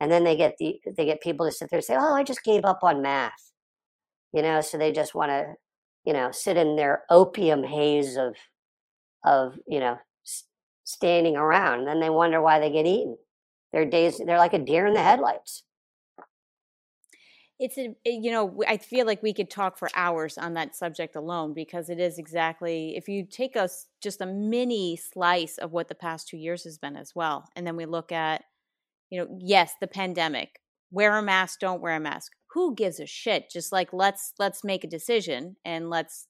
and 0.01 0.11
then 0.11 0.23
they 0.25 0.37
get 0.37 0.55
the 0.59 0.79
they 0.97 1.05
get 1.05 1.21
people 1.21 1.45
to 1.45 1.51
sit 1.53 1.69
there 1.71 1.79
and 1.79 1.85
say, 1.85 1.95
"Oh, 1.97 2.15
I 2.15 2.23
just 2.23 2.43
gave 2.43 2.65
up 2.65 2.79
on 2.83 3.01
math," 3.01 3.51
you 4.33 4.41
know. 4.41 4.61
So 4.61 4.77
they 4.77 4.91
just 4.91 5.15
want 5.15 5.31
to, 5.31 5.55
you 6.05 6.13
know, 6.13 6.31
sit 6.31 6.57
in 6.57 6.75
their 6.75 7.03
opium 7.09 7.63
haze 7.63 8.17
of 8.17 8.35
of 9.25 9.59
you 9.67 9.79
know 9.79 9.97
standing 10.85 11.37
around, 11.37 11.79
and 11.79 11.87
then 11.87 11.99
they 11.99 12.09
wonder 12.09 12.41
why 12.41 12.59
they 12.59 12.71
get 12.71 12.85
eaten. 12.85 13.17
Their 13.73 13.85
days 13.85 14.19
they're 14.25 14.37
like 14.37 14.53
a 14.53 14.59
deer 14.59 14.87
in 14.87 14.93
the 14.93 15.03
headlights. 15.03 15.63
It's 17.59 17.77
a 17.77 17.95
eh, 18.05 18.17
you 18.21 18.31
know 18.31 18.61
i 18.67 18.77
feel 18.77 19.05
like 19.05 19.21
we 19.21 19.33
could 19.33 19.49
talk 19.49 19.77
for 19.77 19.89
hours 19.95 20.37
on 20.37 20.53
that 20.53 20.75
subject 20.75 21.15
alone 21.15 21.53
because 21.53 21.89
it 21.89 21.99
is 21.99 22.17
exactly 22.17 22.95
if 22.95 23.07
you 23.07 23.25
take 23.25 23.55
us 23.55 23.87
just 24.01 24.21
a 24.21 24.25
mini 24.25 24.95
slice 24.95 25.57
of 25.57 25.71
what 25.71 25.87
the 25.87 25.95
past 25.95 26.27
two 26.27 26.37
years 26.37 26.63
has 26.63 26.77
been 26.77 26.95
as 26.95 27.13
well 27.15 27.45
and 27.55 27.67
then 27.67 27.75
we 27.75 27.85
look 27.85 28.11
at 28.11 28.43
you 29.09 29.19
know 29.19 29.27
yes 29.39 29.73
the 29.81 29.87
pandemic 29.87 30.59
wear 30.91 31.17
a 31.17 31.21
mask 31.21 31.59
don't 31.59 31.81
wear 31.81 31.95
a 31.95 31.99
mask 31.99 32.31
who 32.51 32.75
gives 32.75 32.99
a 32.99 33.05
shit? 33.05 33.49
Just 33.49 33.71
like 33.71 33.93
let's 33.93 34.33
let's 34.39 34.63
make 34.63 34.83
a 34.83 34.87
decision 34.87 35.55
and 35.63 35.89
let's 35.89 36.27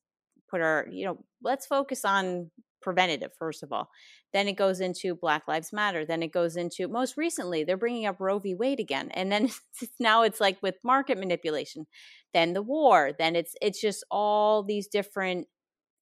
put 0.49 0.61
our 0.61 0.87
you 0.91 1.05
know 1.05 1.23
let's 1.41 1.65
focus 1.65 2.03
on 2.05 2.51
preventative 2.81 3.31
first 3.37 3.63
of 3.63 3.71
all. 3.71 3.89
Then 4.33 4.47
it 4.47 4.53
goes 4.53 4.79
into 4.79 5.15
black 5.15 5.47
lives 5.47 5.73
matter 5.73 6.05
then 6.05 6.23
it 6.23 6.31
goes 6.31 6.55
into 6.55 6.87
most 6.87 7.17
recently 7.17 7.63
they're 7.63 7.77
bringing 7.77 8.05
up 8.05 8.19
roe 8.19 8.39
v. 8.39 8.55
Wade 8.55 8.79
again 8.79 9.09
and 9.11 9.31
then 9.31 9.49
now 9.99 10.23
it's 10.23 10.39
like 10.39 10.61
with 10.61 10.75
market 10.83 11.17
manipulation 11.17 11.87
then 12.33 12.53
the 12.53 12.61
war 12.61 13.11
then 13.17 13.35
it's 13.35 13.55
it's 13.61 13.81
just 13.81 14.03
all 14.11 14.63
these 14.63 14.87
different 14.87 15.47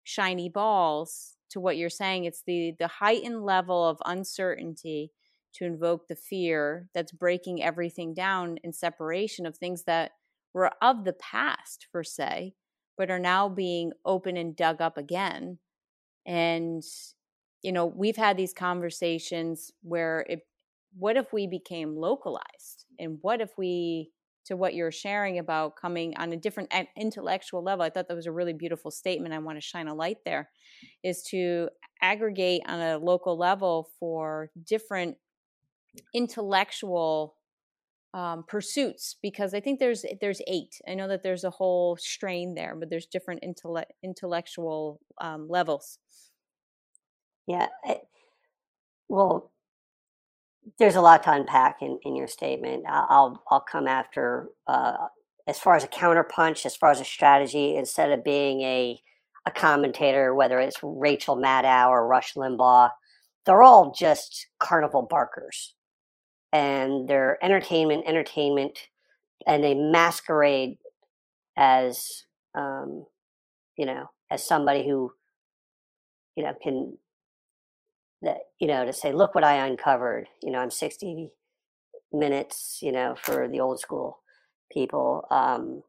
shiny 0.04 0.50
balls 0.50 1.36
to 1.50 1.60
what 1.60 1.78
you're 1.78 1.90
saying. 1.90 2.26
It's 2.26 2.44
the 2.46 2.74
the 2.80 2.88
heightened 2.88 3.44
level 3.44 3.88
of 3.88 3.98
uncertainty 4.06 5.12
to 5.54 5.66
invoke 5.66 6.08
the 6.08 6.16
fear 6.16 6.90
that's 6.94 7.12
breaking 7.12 7.64
everything 7.64 8.14
down 8.14 8.58
in 8.64 8.74
separation 8.74 9.46
of 9.46 9.58
things 9.58 9.84
that 9.84 10.12
were 10.54 10.72
of 10.82 11.04
the 11.06 11.14
past 11.14 11.88
per 11.92 12.04
se 12.04 12.54
but 12.98 13.12
are 13.12 13.20
now 13.20 13.50
being 13.50 13.92
open 14.06 14.38
and 14.38 14.56
dug 14.56 14.82
up 14.82 14.98
again 14.98 15.60
and 16.26 16.84
you 17.62 17.72
know 17.72 17.86
we've 17.86 18.18
had 18.18 18.38
these 18.38 18.54
conversations 18.54 19.72
where 19.82 20.26
it 20.30 20.46
what 20.98 21.18
if 21.18 21.34
we 21.34 21.48
became 21.48 21.96
localized? 21.96 22.86
And 23.00 23.18
what 23.22 23.42
if 23.42 23.58
we 23.58 24.12
to 24.46 24.56
what 24.56 24.76
you're 24.76 24.92
sharing 24.92 25.40
about 25.40 25.76
coming 25.76 26.16
on 26.18 26.32
a 26.32 26.38
different 26.38 26.72
intellectual 26.96 27.64
level 27.64 27.84
i 27.84 27.90
thought 27.90 28.08
that 28.08 28.16
was 28.16 28.28
a 28.28 28.32
really 28.32 28.54
beautiful 28.54 28.92
statement 28.92 29.34
i 29.34 29.40
want 29.40 29.58
to 29.58 29.62
shine 29.62 29.88
a 29.88 29.94
light 29.94 30.18
there 30.24 30.50
is 31.04 31.24
to 31.24 31.68
aggregate 32.04 32.62
on 32.68 32.80
a 32.80 32.98
local 33.00 33.36
level 33.36 33.90
for 34.00 34.52
different 34.64 35.18
intellectual 36.14 37.36
um, 38.16 38.46
pursuits 38.48 39.18
because 39.22 39.54
I 39.54 39.60
think 39.60 39.80
there's 39.80 40.06
there's 40.22 40.42
eight. 40.48 40.80
I 40.88 40.96
know 40.96 41.10
that 41.10 41.22
there's 41.22 41.44
a 41.44 41.50
whole 41.50 41.98
strain 41.98 42.56
there, 42.56 42.74
but 42.74 42.90
there's 42.90 43.08
different 43.08 43.42
intellect, 43.44 43.92
intellectual 44.04 45.02
um, 45.20 45.50
levels. 45.50 46.00
Yeah, 47.46 47.68
I, 47.84 48.00
well, 49.10 49.52
there's 50.80 50.96
a 50.96 51.02
lot 51.02 51.24
to 51.24 51.34
unpack 51.34 51.82
in, 51.82 52.00
in 52.04 52.16
your 52.16 52.30
statement. 52.30 52.86
I'll 52.90 53.44
I'll 53.52 53.60
come 53.60 53.86
after 53.86 54.48
uh, 54.66 54.96
as 55.46 55.60
far 55.60 55.76
as 55.76 55.84
a 55.84 55.90
counterpunch, 55.90 56.66
as 56.66 56.76
far 56.78 56.92
as 56.92 57.02
a 57.02 57.06
strategy. 57.06 57.76
Instead 57.76 58.14
of 58.14 58.24
being 58.24 58.62
a 58.62 58.98
a 59.46 59.52
commentator, 59.52 60.34
whether 60.34 60.58
it's 60.60 60.80
Rachel 60.82 61.36
Maddow 61.36 61.90
or 61.90 62.08
Rush 62.08 62.36
Limbaugh, 62.36 62.92
they're 63.46 63.62
all 63.62 63.92
just 63.92 64.48
carnival 64.58 65.02
barkers 65.02 65.75
and 66.52 67.08
their 67.08 67.44
entertainment, 67.44 68.06
entertainment, 68.08 68.80
and 69.46 69.64
they 69.64 69.74
masquerade 69.74 70.78
as, 71.58 72.24
um, 72.56 73.06
you 73.78 73.86
know, 73.86 74.10
as 74.32 74.46
somebody 74.46 74.88
who, 74.88 75.12
you 76.36 76.44
know, 76.44 76.54
can, 76.62 76.98
that 78.22 78.38
you 78.60 78.68
know, 78.68 78.86
to 78.86 78.94
say, 78.94 79.12
look 79.12 79.36
what 79.36 79.44
I 79.44 79.66
uncovered. 79.66 80.28
You 80.42 80.52
know, 80.52 80.60
I'm 80.60 80.72
60 80.72 81.30
minutes, 82.12 82.80
you 82.82 82.92
know, 82.92 83.16
for 83.22 83.48
the 83.48 83.60
old 83.60 83.80
school 83.80 84.20
people. 84.72 85.28
Um, 85.30 85.84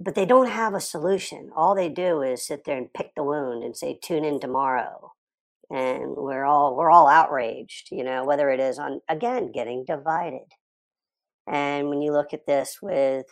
but 0.00 0.14
they 0.14 0.26
don't 0.26 0.48
have 0.48 0.74
a 0.74 0.80
solution. 0.80 1.50
All 1.54 1.74
they 1.74 1.88
do 1.88 2.22
is 2.22 2.46
sit 2.46 2.64
there 2.64 2.76
and 2.76 2.92
pick 2.92 3.14
the 3.14 3.22
wound 3.22 3.62
and 3.62 3.76
say, 3.76 3.98
tune 4.02 4.24
in 4.24 4.40
tomorrow 4.40 5.12
and 5.70 6.14
we're 6.16 6.44
all 6.44 6.76
we're 6.76 6.90
all 6.90 7.08
outraged 7.08 7.88
you 7.90 8.04
know 8.04 8.24
whether 8.24 8.50
it 8.50 8.60
is 8.60 8.78
on 8.78 9.00
again 9.08 9.52
getting 9.52 9.84
divided. 9.84 10.46
And 11.46 11.88
when 11.88 12.00
you 12.00 12.12
look 12.12 12.32
at 12.32 12.46
this 12.46 12.78
with 12.80 13.26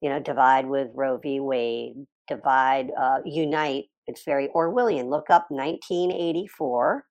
you 0.00 0.08
know 0.10 0.20
divide 0.20 0.66
with 0.66 0.88
roe 0.94 1.18
v. 1.18 1.40
Wade 1.40 2.06
divide 2.28 2.90
uh, 2.98 3.18
unite 3.24 3.86
it's 4.06 4.24
very 4.24 4.48
orwellian 4.54 5.08
look 5.08 5.30
up 5.30 5.46
1984 5.50 7.04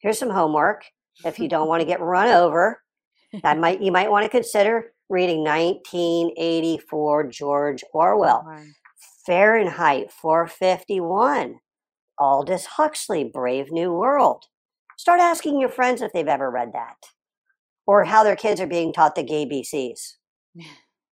here's 0.00 0.18
some 0.18 0.30
homework. 0.30 0.84
If 1.24 1.38
you 1.38 1.48
don't 1.48 1.68
want 1.68 1.80
to 1.80 1.86
get 1.86 2.00
run 2.00 2.28
over 2.28 2.80
that 3.42 3.58
might 3.64 3.80
you 3.82 3.92
might 3.92 4.10
want 4.10 4.24
to 4.24 4.30
consider 4.30 4.92
reading 5.08 5.42
1984 5.44 7.28
george 7.28 7.84
orwell. 7.92 8.46
Fahrenheit 9.26 10.10
451 10.10 11.58
Aldous 12.18 12.66
Huxley, 12.66 13.24
Brave 13.24 13.70
New 13.70 13.92
World. 13.92 14.44
Start 14.96 15.20
asking 15.20 15.60
your 15.60 15.68
friends 15.68 16.02
if 16.02 16.12
they've 16.12 16.26
ever 16.26 16.50
read 16.50 16.72
that 16.72 16.96
or 17.86 18.04
how 18.04 18.22
their 18.22 18.36
kids 18.36 18.60
are 18.60 18.66
being 18.66 18.92
taught 18.92 19.14
the 19.14 19.22
gay 19.22 19.46
BCs. 19.46 20.16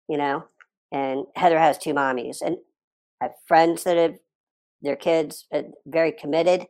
you 0.08 0.18
know, 0.18 0.44
and 0.92 1.24
Heather 1.36 1.58
has 1.58 1.78
two 1.78 1.94
mommies, 1.94 2.42
and 2.42 2.56
I 3.20 3.26
have 3.26 3.32
friends 3.46 3.84
that 3.84 3.96
have 3.96 4.16
their 4.82 4.96
kids 4.96 5.46
uh, 5.52 5.62
very 5.86 6.12
committed, 6.12 6.66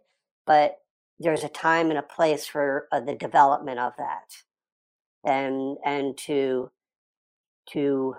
but 0.47 0.77
there's 1.19 1.45
a 1.45 1.49
time 1.49 1.91
and 1.91 1.99
a 1.99 2.03
place 2.03 2.47
for 2.47 2.89
uh, 2.93 3.01
the 3.01 3.15
development 3.15 3.79
of 3.79 3.93
that, 3.99 4.31
and 5.25 5.77
and 5.85 6.17
to 6.19 6.71
to 7.73 8.15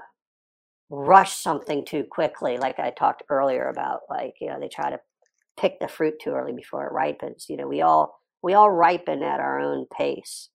rush 0.90 1.36
something 1.36 1.86
too 1.86 2.04
quickly, 2.10 2.58
like 2.58 2.80
I 2.80 2.90
talked 2.92 3.24
earlier 3.30 3.68
about, 3.70 4.02
like 4.10 4.36
you 4.42 4.48
know 4.48 4.60
they 4.60 4.68
try 4.68 4.90
to 4.90 5.00
pick 5.60 5.80
the 5.80 5.88
fruit 5.88 6.16
too 6.22 6.32
early 6.32 6.54
before 6.54 6.86
it 6.86 6.94
ripens. 6.94 7.48
You 7.50 7.58
know, 7.58 7.68
we 7.68 7.82
all 7.82 8.20
we 8.42 8.54
all 8.54 8.72
ripen 8.72 9.22
at 9.24 9.40
our 9.40 9.60
own 9.60 9.86
pace. 9.96 10.50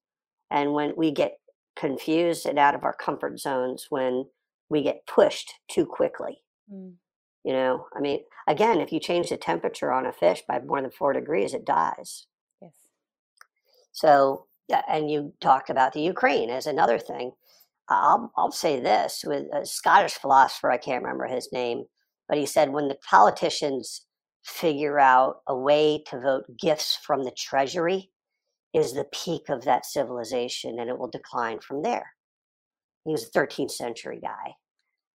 And 0.51 0.73
when 0.73 0.95
we 0.97 1.11
get 1.11 1.39
confused 1.77 2.47
and 2.47 2.59
out 2.59 2.75
of 2.75 2.85
our 2.85 2.95
comfort 2.95 3.39
zones 3.39 3.87
when 3.91 4.25
we 4.69 4.83
get 4.83 5.07
pushed 5.07 5.53
too 5.69 5.85
quickly. 5.85 6.39
Mm. 6.73 6.95
You 7.45 7.53
know, 7.53 7.87
I 7.95 8.01
mean, 8.01 8.21
again, 8.47 8.81
if 8.81 8.93
you 8.93 9.01
change 9.01 9.29
the 9.29 9.37
temperature 9.37 9.93
on 9.93 10.07
a 10.07 10.13
fish 10.13 10.43
by 10.49 10.61
more 10.61 10.81
than 10.81 10.91
four 10.91 11.13
degrees, 11.13 11.53
it 11.53 11.67
dies. 11.67 12.27
Yes. 12.63 12.73
So, 13.93 14.47
and 14.89 15.11
you 15.11 15.35
talked 15.41 15.69
about 15.69 15.93
the 15.93 16.01
Ukraine 16.01 16.49
as 16.49 16.67
another 16.67 16.99
thing. 16.99 17.33
I'll, 17.89 18.33
I'll 18.37 18.51
say 18.51 18.81
this 18.81 19.25
with 19.27 19.45
a 19.53 19.67
Scottish 19.67 20.15
philosopher, 20.15 20.71
I 20.71 20.79
can't 20.79 21.03
remember 21.03 21.27
his 21.27 21.53
name, 21.53 21.85
but 22.29 22.39
he 22.39 22.47
said 22.47 22.73
when 22.73 22.89
the 22.89 22.97
politicians 23.09 24.07
figure 24.45 24.99
out 24.99 25.41
a 25.47 25.57
way 25.57 26.03
to 26.07 26.21
vote 26.21 26.45
gifts 26.61 26.99
from 27.03 27.25
the 27.25 27.31
treasury 27.31 28.11
is 28.75 28.93
the 28.93 29.07
peak 29.13 29.49
of 29.49 29.65
that 29.65 29.87
civilization 29.87 30.79
and 30.79 30.91
it 30.91 30.99
will 30.99 31.09
decline 31.09 31.61
from 31.61 31.83
there. 31.83 32.13
He 33.05 33.13
was 33.13 33.25
a 33.25 33.31
13th 33.31 33.71
century 33.71 34.21
guy. 34.21 34.55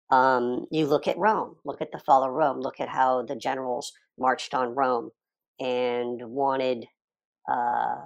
Um, 0.10 0.68
you 0.72 0.88
look 0.88 1.08
at 1.08 1.18
Rome, 1.18 1.56
look 1.66 1.82
at 1.82 1.92
the 1.92 2.00
fall 2.00 2.24
of 2.24 2.32
Rome, 2.32 2.62
look 2.62 2.80
at 2.80 2.88
how 2.88 3.24
the 3.24 3.36
generals 3.36 3.92
marched 4.18 4.54
on 4.54 4.76
Rome 4.76 5.10
and 5.60 6.22
wanted 6.22 6.86
uh, 7.52 8.04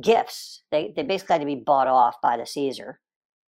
gifts. 0.00 0.62
They, 0.70 0.92
they 0.94 1.02
basically 1.02 1.34
had 1.34 1.40
to 1.40 1.46
be 1.46 1.56
bought 1.56 1.88
off 1.88 2.16
by 2.22 2.36
the 2.36 2.46
Caesar. 2.46 3.00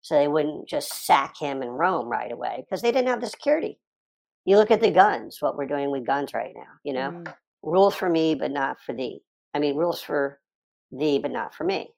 So 0.02 0.14
they 0.14 0.28
wouldn't 0.28 0.68
just 0.68 1.04
sack 1.04 1.34
him 1.38 1.62
in 1.62 1.68
Rome 1.68 2.08
right 2.08 2.30
away 2.30 2.64
because 2.64 2.82
they 2.82 2.92
didn't 2.92 3.08
have 3.08 3.20
the 3.20 3.26
security 3.26 3.78
you 4.44 4.56
look 4.56 4.70
at 4.70 4.80
the 4.80 4.90
guns, 4.90 5.38
what 5.40 5.56
we're 5.56 5.66
doing 5.66 5.90
with 5.90 6.06
guns 6.06 6.32
right 6.34 6.52
now, 6.54 6.72
you 6.82 6.92
know, 6.92 7.10
mm. 7.10 7.34
rules 7.62 7.94
for 7.94 8.08
me, 8.08 8.34
but 8.34 8.50
not 8.50 8.80
for 8.80 8.92
thee. 8.94 9.20
I 9.54 9.58
mean, 9.58 9.76
rules 9.76 10.00
for 10.00 10.40
thee, 10.90 11.18
but 11.18 11.30
not 11.30 11.54
for 11.54 11.64
me. 11.64 11.90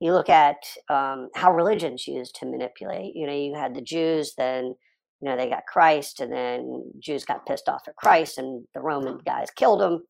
You 0.00 0.12
look 0.12 0.28
at 0.28 0.56
um, 0.90 1.30
how 1.34 1.52
religion's 1.52 2.06
used 2.06 2.36
to 2.36 2.46
manipulate. 2.46 3.16
You 3.16 3.26
know, 3.26 3.32
you 3.32 3.54
had 3.54 3.74
the 3.74 3.80
Jews, 3.80 4.34
then, 4.36 4.64
you 4.64 4.74
know, 5.22 5.36
they 5.36 5.48
got 5.48 5.66
Christ, 5.66 6.20
and 6.20 6.32
then 6.32 6.84
Jews 6.98 7.24
got 7.24 7.46
pissed 7.46 7.68
off 7.68 7.88
at 7.88 7.96
Christ, 7.96 8.38
and 8.38 8.66
the 8.74 8.80
Roman 8.80 9.18
guys 9.24 9.50
killed 9.50 9.80
him, 9.80 10.02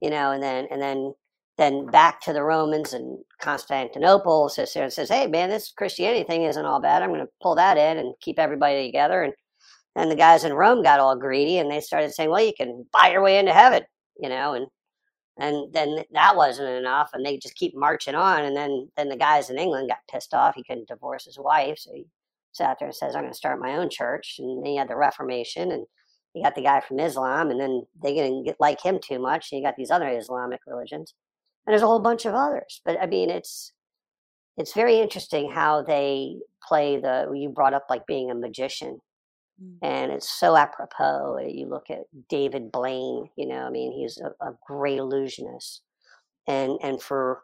you 0.00 0.10
know, 0.10 0.30
and 0.30 0.42
then, 0.42 0.68
and 0.70 0.80
then, 0.80 1.14
then 1.58 1.86
back 1.86 2.20
to 2.20 2.32
the 2.32 2.42
Romans 2.42 2.92
and 2.92 3.18
Constantinople 3.40 4.48
sits 4.48 4.74
there 4.74 4.84
and 4.84 4.92
says, 4.92 5.08
hey, 5.08 5.26
man, 5.26 5.48
this 5.48 5.72
Christianity 5.76 6.24
thing 6.24 6.42
isn't 6.42 6.64
all 6.64 6.80
bad. 6.80 7.02
I'm 7.02 7.10
going 7.10 7.20
to 7.20 7.28
pull 7.42 7.54
that 7.56 7.76
in 7.76 7.98
and 7.98 8.14
keep 8.20 8.38
everybody 8.38 8.86
together. 8.86 9.22
And 9.22 9.32
and 9.96 10.10
the 10.10 10.16
guys 10.16 10.44
in 10.44 10.52
Rome 10.52 10.82
got 10.82 11.00
all 11.00 11.16
greedy 11.16 11.58
and 11.58 11.70
they 11.70 11.80
started 11.80 12.12
saying, 12.12 12.30
well, 12.30 12.44
you 12.44 12.52
can 12.56 12.86
buy 12.92 13.10
your 13.10 13.22
way 13.22 13.38
into 13.38 13.52
heaven, 13.52 13.82
you 14.20 14.28
know, 14.28 14.54
and 14.54 14.66
and 15.36 15.72
then 15.72 16.04
that 16.12 16.36
wasn't 16.36 16.68
enough 16.68 17.10
and 17.12 17.26
they 17.26 17.36
just 17.36 17.56
keep 17.56 17.74
marching 17.76 18.14
on 18.14 18.44
and 18.44 18.56
then 18.56 18.88
then 18.96 19.08
the 19.08 19.16
guys 19.16 19.50
in 19.50 19.58
england 19.58 19.88
got 19.88 19.98
pissed 20.10 20.32
off. 20.34 20.54
He 20.54 20.62
couldn't 20.62 20.88
divorce 20.88 21.24
his 21.24 21.38
wife 21.38 21.78
so 21.78 21.90
he 21.92 22.06
sat 22.52 22.76
there 22.78 22.86
and 22.88 22.94
says 22.94 23.16
i'm 23.16 23.22
going 23.22 23.32
to 23.32 23.36
start 23.36 23.60
my 23.60 23.76
own 23.76 23.90
church 23.90 24.36
and 24.38 24.58
then 24.58 24.66
he 24.66 24.76
had 24.76 24.88
the 24.88 24.94
reformation 24.96 25.72
and 25.72 25.84
you 26.34 26.42
got 26.42 26.54
the 26.54 26.62
guy 26.62 26.80
from 26.80 27.00
islam 27.00 27.50
and 27.50 27.60
then 27.60 27.82
they 28.00 28.14
didn't 28.14 28.44
get 28.44 28.56
like 28.60 28.80
him 28.80 28.98
too 29.02 29.18
much. 29.18 29.48
And 29.50 29.60
you 29.60 29.66
got 29.66 29.76
these 29.76 29.90
other 29.90 30.08
islamic 30.08 30.60
religions 30.66 31.14
and 31.66 31.72
there's 31.72 31.82
a 31.82 31.86
whole 31.86 32.00
bunch 32.00 32.26
of 32.26 32.34
others. 32.34 32.80
But 32.84 33.00
i 33.02 33.06
mean 33.06 33.30
it's 33.30 33.72
it's 34.56 34.72
very 34.72 35.00
interesting 35.00 35.50
how 35.50 35.82
they 35.82 36.36
play 36.62 36.98
the 36.98 37.30
you 37.34 37.48
brought 37.48 37.74
up 37.74 37.86
like 37.90 38.06
being 38.06 38.30
a 38.30 38.34
magician. 38.34 39.00
Mm. 39.62 39.78
and 39.82 40.12
it's 40.12 40.28
so 40.28 40.56
apropos 40.56 41.36
eh, 41.36 41.46
you 41.48 41.66
look 41.66 41.88
at 41.90 42.00
david 42.28 42.72
blaine 42.72 43.28
you 43.36 43.46
know 43.46 43.60
i 43.66 43.70
mean 43.70 43.92
he's 43.92 44.18
a, 44.18 44.30
a 44.44 44.54
great 44.66 44.98
illusionist. 44.98 45.82
And 46.46 46.78
and 46.82 47.00
for 47.02 47.42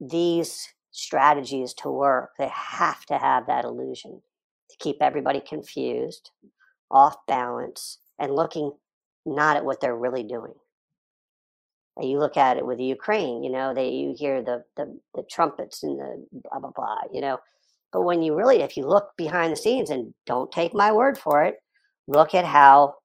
these 0.00 0.68
strategies 0.90 1.74
to 1.74 1.90
work 1.90 2.30
they 2.38 2.48
have 2.48 3.06
to 3.06 3.18
have 3.18 3.46
that 3.46 3.64
illusion 3.64 4.22
to 4.70 4.76
keep 4.78 4.98
everybody 5.00 5.40
confused 5.40 6.30
off 6.90 7.16
balance 7.26 7.98
and 8.18 8.34
looking 8.34 8.72
not 9.26 9.56
at 9.56 9.64
what 9.64 9.80
they're 9.80 9.96
really 9.96 10.22
doing. 10.22 10.54
And 11.96 12.08
you 12.10 12.18
look 12.18 12.36
at 12.36 12.58
it 12.58 12.66
with 12.66 12.78
Ukraine, 12.80 13.42
you 13.42 13.50
know, 13.50 13.72
they 13.74 13.88
you 13.90 14.14
hear 14.18 14.42
the, 14.42 14.64
the 14.76 14.98
the 15.14 15.22
trumpets 15.30 15.82
and 15.82 15.98
the 15.98 16.26
blah 16.32 16.58
blah 16.60 16.70
blah, 16.70 16.98
you 17.12 17.20
know. 17.20 17.38
But 17.92 18.02
when 18.02 18.22
you 18.22 18.34
really, 18.36 18.62
if 18.62 18.76
you 18.76 18.86
look 18.86 19.10
behind 19.16 19.52
the 19.52 19.56
scenes 19.56 19.90
and 19.90 20.12
don't 20.26 20.50
take 20.52 20.74
my 20.74 20.92
word 20.92 21.18
for 21.18 21.44
it, 21.44 21.56
look 22.06 22.34
at 22.34 22.44
how 22.44 22.96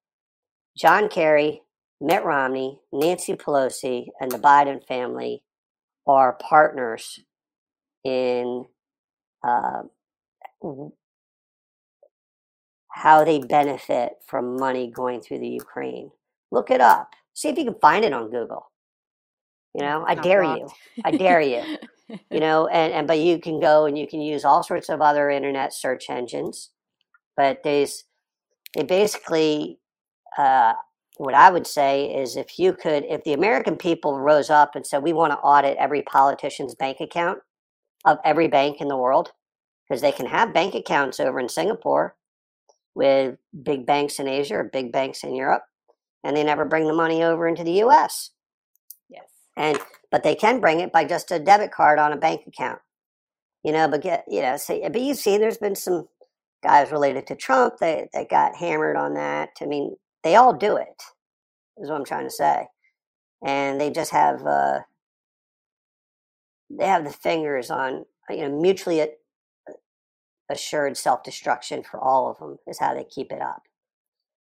John 0.78 1.08
Kerry, 1.10 1.62
Mitt 2.00 2.24
Romney, 2.24 2.80
Nancy 2.92 3.34
Pelosi, 3.34 4.08
and 4.20 4.32
the 4.32 4.40
Biden 4.40 4.86
family 4.88 5.44
are 6.08 6.34
partners 6.42 7.20
in 8.04 8.66
uh, 9.44 9.84
how 12.90 13.24
they 13.24 13.40
benefit 13.40 14.14
from 14.28 14.58
money 14.58 14.92
going 14.92 15.22
through 15.22 15.40
the 15.40 15.48
Ukraine. 15.48 16.12
Look 16.52 16.72
it 16.72 16.82
up. 16.82 17.12
See 17.34 17.50
if 17.50 17.58
you 17.58 17.66
can 17.66 17.80
find 17.80 18.04
it 18.04 18.14
on 18.14 18.30
Google. 18.32 18.72
You 19.74 19.82
know, 19.82 20.04
I 20.06 20.16
dare 20.16 20.44
you. 20.44 20.70
I 21.04 21.12
dare 21.12 21.42
you. 21.42 21.64
You 22.30 22.40
know, 22.40 22.68
and, 22.68 22.94
and 22.94 23.08
but 23.08 23.20
you 23.20 23.40
can 23.40 23.60
go 23.60 23.86
and 23.86 23.98
you 23.98 24.08
can 24.08 24.22
use 24.22 24.46
all 24.46 24.64
sorts 24.64 24.90
of 24.90 25.02
other 25.02 25.30
internet 25.30 25.74
search 25.74 26.10
engines. 26.10 26.70
But 27.38 27.64
there's 27.64 28.06
they 28.76 28.84
basically 28.84 29.80
uh, 30.38 30.74
what 31.18 31.34
I 31.34 31.52
would 31.52 31.68
say 31.68 32.06
is 32.06 32.36
if 32.36 32.58
you 32.58 32.74
could, 32.74 33.06
if 33.06 33.24
the 33.24 33.34
American 33.34 33.76
people 33.76 34.20
rose 34.20 34.50
up 34.50 34.76
and 34.76 34.86
said, 34.86 35.04
we 35.04 35.14
want 35.14 35.32
to 35.34 35.38
audit 35.40 35.78
every 35.78 36.02
politician's 36.02 36.74
bank 36.74 36.98
account 37.00 37.40
of 38.06 38.18
every 38.24 38.48
bank 38.48 38.82
in 38.82 38.88
the 38.88 38.98
world, 38.98 39.32
because 39.88 40.02
they 40.02 40.12
can 40.12 40.26
have 40.26 40.54
bank 40.54 40.74
accounts 40.74 41.20
over 41.20 41.40
in 41.40 41.50
Singapore 41.50 42.16
with 42.96 43.38
big 43.62 43.86
banks 43.86 44.20
in 44.20 44.28
Asia 44.28 44.56
or 44.56 44.64
big 44.64 44.92
banks 44.92 45.24
in 45.24 45.36
Europe, 45.36 45.64
and 46.24 46.36
they 46.36 46.44
never 46.44 46.66
bring 46.66 46.88
the 46.88 46.94
money 46.94 47.24
over 47.24 47.48
into 47.48 47.64
the 47.64 47.84
US 47.84 48.32
and 49.58 49.80
but 50.12 50.24
they 50.24 50.36
can 50.36 50.60
bring 50.60 50.80
it 50.80 50.92
by 50.92 51.04
just 51.06 51.32
a 51.32 51.40
debit 51.40 51.72
card 51.72 52.00
on 52.00 52.14
a 52.14 52.18
bank 52.18 52.42
account 52.48 52.80
you 53.64 53.72
know 53.72 53.88
but 53.88 54.02
get 54.02 54.26
you 54.28 54.42
know 54.42 54.58
say 54.58 54.88
but 54.90 55.02
you 55.02 55.14
see 55.14 55.38
there's 55.38 55.58
been 55.58 55.76
some 55.76 56.08
guys 56.64 56.92
related 56.92 57.26
to 57.28 57.36
trump 57.36 57.76
that, 57.80 58.10
that 58.14 58.30
got 58.30 58.56
hammered 58.56 58.96
on 58.96 59.16
that. 59.16 59.50
I 59.62 59.66
mean 59.66 59.96
they 60.24 60.36
all 60.36 60.54
do 60.54 60.78
it 60.78 61.04
is 61.78 61.90
what 61.90 61.96
i'm 61.98 62.06
trying 62.06 62.26
to 62.26 62.32
say. 62.32 62.68
And 63.44 63.82
they 63.82 63.90
just 63.90 64.12
have 64.12 64.46
uh 64.46 64.80
they 66.70 66.86
have 66.86 67.04
the 67.04 67.12
fingers 67.12 67.70
on 67.72 68.06
you 68.30 68.48
know 68.48 68.62
mutually 68.62 69.06
assured 70.50 70.98
self-destruction 70.98 71.84
for 71.84 72.00
all 72.00 72.30
of 72.30 72.38
them 72.40 72.58
is 72.68 72.80
how 72.80 72.94
they 72.94 73.06
keep 73.06 73.32
it 73.32 73.42
up. 73.42 73.64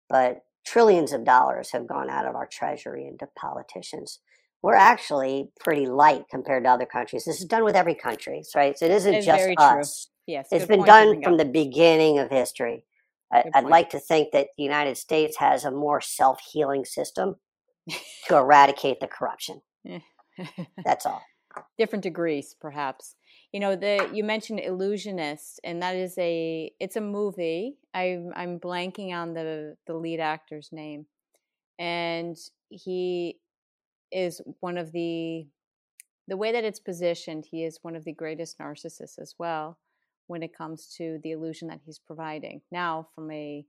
But 0.09 0.45
trillions 0.65 1.13
of 1.13 1.25
dollars 1.25 1.71
have 1.73 1.87
gone 1.87 2.11
out 2.11 2.27
of 2.27 2.35
our 2.35 2.47
treasury 2.47 3.07
into 3.07 3.29
politicians 3.39 4.21
we're 4.63 4.75
actually 4.75 5.51
pretty 5.61 5.87
light 5.87 6.25
compared 6.31 6.65
to 6.65 6.71
other 6.71 6.87
countries. 6.87 7.25
This 7.25 7.41
is 7.41 7.47
done 7.47 7.65
with 7.65 7.77
every 7.77 7.95
country, 7.95 8.43
right? 8.55 8.77
So 8.79 8.87
it 8.87 8.93
isn't 8.93 9.15
it's 9.15 9.27
just 9.27 9.49
us. 9.59 10.07
True. 10.07 10.35
Yes, 10.35 10.49
it's 10.51 10.67
been 10.67 10.85
done 10.85 11.23
from 11.23 11.37
the 11.37 11.45
beginning 11.45 12.19
of 12.19 12.31
history. 12.31 12.85
I, 13.33 13.61
would 13.61 13.71
like 13.71 13.91
to 13.91 13.99
think 13.99 14.33
that 14.33 14.49
the 14.57 14.63
United 14.63 14.97
States 14.97 15.37
has 15.39 15.65
a 15.65 15.71
more 15.71 16.01
self 16.01 16.41
healing 16.41 16.85
system 16.85 17.37
to 18.29 18.37
eradicate 18.37 19.01
the 19.01 19.09
corruption. 19.09 19.63
Eh. 19.89 20.01
That's 20.85 21.07
all. 21.07 21.23
Different 21.79 22.03
degrees, 22.03 22.55
perhaps. 22.61 23.15
You 23.53 23.61
know, 23.61 23.77
the 23.77 24.11
you 24.13 24.25
mentioned 24.25 24.61
Illusionist, 24.61 25.61
and 25.65 25.81
that 25.83 25.97
is 25.97 26.17
a 26.19 26.73
it's 26.79 26.97
a 26.97 27.01
movie. 27.01 27.79
I'm 27.95 28.33
I'm 28.37 28.61
blanking 28.61 29.13
on 29.13 29.33
the 29.33 29.77
the 29.87 29.95
lead 29.95 30.21
actor's 30.21 30.71
name, 30.73 31.07
and 31.79 32.37
he 32.69 33.39
is 34.13 34.41
one 34.61 34.79
of 34.79 34.93
the 34.93 35.47
the 36.29 36.37
way 36.37 36.51
that 36.53 36.65
it's 36.65 36.81
positioned 36.81 37.47
he 37.49 37.65
is 37.65 37.79
one 37.83 37.95
of 37.95 38.05
the 38.05 38.13
greatest 38.13 38.59
narcissists 38.59 39.19
as 39.21 39.35
well 39.39 39.79
when 40.27 40.43
it 40.43 40.57
comes 40.57 40.93
to 40.97 41.21
the 41.23 41.31
illusion 41.31 41.69
that 41.69 41.81
he's 41.85 42.01
providing. 42.01 42.61
Now 42.73 43.09
from 43.15 43.31
a 43.31 43.65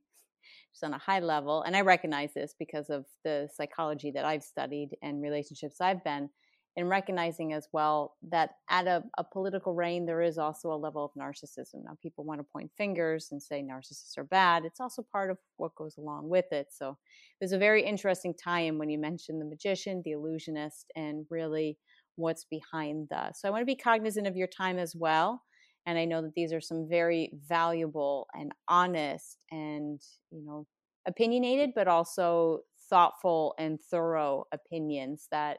just 0.72 0.84
on 0.84 0.94
a 0.94 0.98
high 0.98 1.20
level 1.20 1.62
and 1.64 1.76
i 1.76 1.82
recognize 1.82 2.34
this 2.34 2.56
because 2.58 2.90
of 2.90 3.06
the 3.24 3.50
psychology 3.54 4.12
that 4.12 4.24
i've 4.24 4.44
studied 4.44 4.96
and 5.02 5.22
relationships 5.22 5.82
i've 5.82 6.04
been 6.04 6.30
and 6.78 6.88
recognizing 6.88 7.54
as 7.54 7.68
well 7.74 8.16
that 8.30 8.52
at 8.70 8.86
a, 8.86 9.04
a, 9.18 9.24
political 9.24 9.74
reign, 9.74 10.06
there 10.06 10.22
is 10.22 10.38
also 10.38 10.72
a 10.72 10.78
level 10.78 11.04
of 11.04 11.12
narcissism. 11.20 11.84
Now, 11.84 11.98
people 12.04 12.24
want 12.24 12.40
to 12.40 12.46
point 12.54 12.70
fingers 12.78 13.30
and 13.32 13.42
say 13.42 13.64
narcissists 13.64 14.16
are 14.16 14.24
bad. 14.24 14.64
It's 14.64 14.80
also 14.80 15.04
part 15.12 15.32
of 15.32 15.40
what 15.58 15.74
goes 15.76 15.98
along 15.98 16.30
with 16.30 16.46
it. 16.52 16.68
So, 16.70 16.96
there's 17.42 17.52
a 17.52 17.58
very 17.58 17.84
interesting 17.84 18.36
tie-in 18.36 18.78
when 18.78 18.92
you 18.92 19.00
mention 19.00 19.40
the 19.40 19.46
magician, 19.46 20.04
the 20.06 20.12
illusionist, 20.12 20.92
and 20.96 21.26
really 21.32 21.80
what's 22.16 22.46
behind 22.46 23.08
that. 23.10 23.38
So, 23.38 23.48
I 23.48 23.52
want 23.52 23.64
to 23.64 23.66
be 23.66 23.76
cognizant 23.76 24.28
of 24.28 24.38
your 24.38 24.48
time 24.48 24.78
as 24.78 24.96
well. 24.96 25.42
And 25.88 25.98
I 25.98 26.06
know 26.06 26.22
that 26.22 26.36
these 26.36 26.54
are 26.54 26.62
some 26.62 26.88
very 26.88 27.32
valuable 27.48 28.28
and 28.36 28.52
honest 28.68 29.40
and, 29.50 30.00
you 30.30 30.46
know, 30.46 30.68
opinionated, 31.08 31.72
but 31.74 31.88
also 31.88 32.60
thoughtful 32.90 33.56
and 33.58 33.80
thorough 33.90 34.46
opinions 34.52 35.28
that 35.32 35.58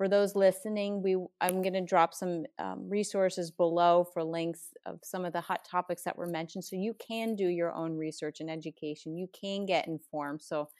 for 0.00 0.08
those 0.08 0.34
listening, 0.34 1.02
we 1.02 1.14
I'm 1.42 1.60
going 1.60 1.74
to 1.74 1.82
drop 1.82 2.14
some 2.14 2.46
um, 2.58 2.88
resources 2.88 3.50
below 3.50 4.08
for 4.14 4.24
links 4.24 4.72
of 4.86 4.98
some 5.02 5.26
of 5.26 5.34
the 5.34 5.42
hot 5.42 5.62
topics 5.62 6.04
that 6.04 6.16
were 6.16 6.24
mentioned, 6.24 6.64
so 6.64 6.74
you 6.74 6.94
can 6.94 7.36
do 7.36 7.46
your 7.46 7.74
own 7.74 7.98
research 7.98 8.40
and 8.40 8.50
education. 8.50 9.14
You 9.14 9.28
can 9.38 9.66
get 9.66 9.88
informed. 9.88 10.40
So 10.40 10.70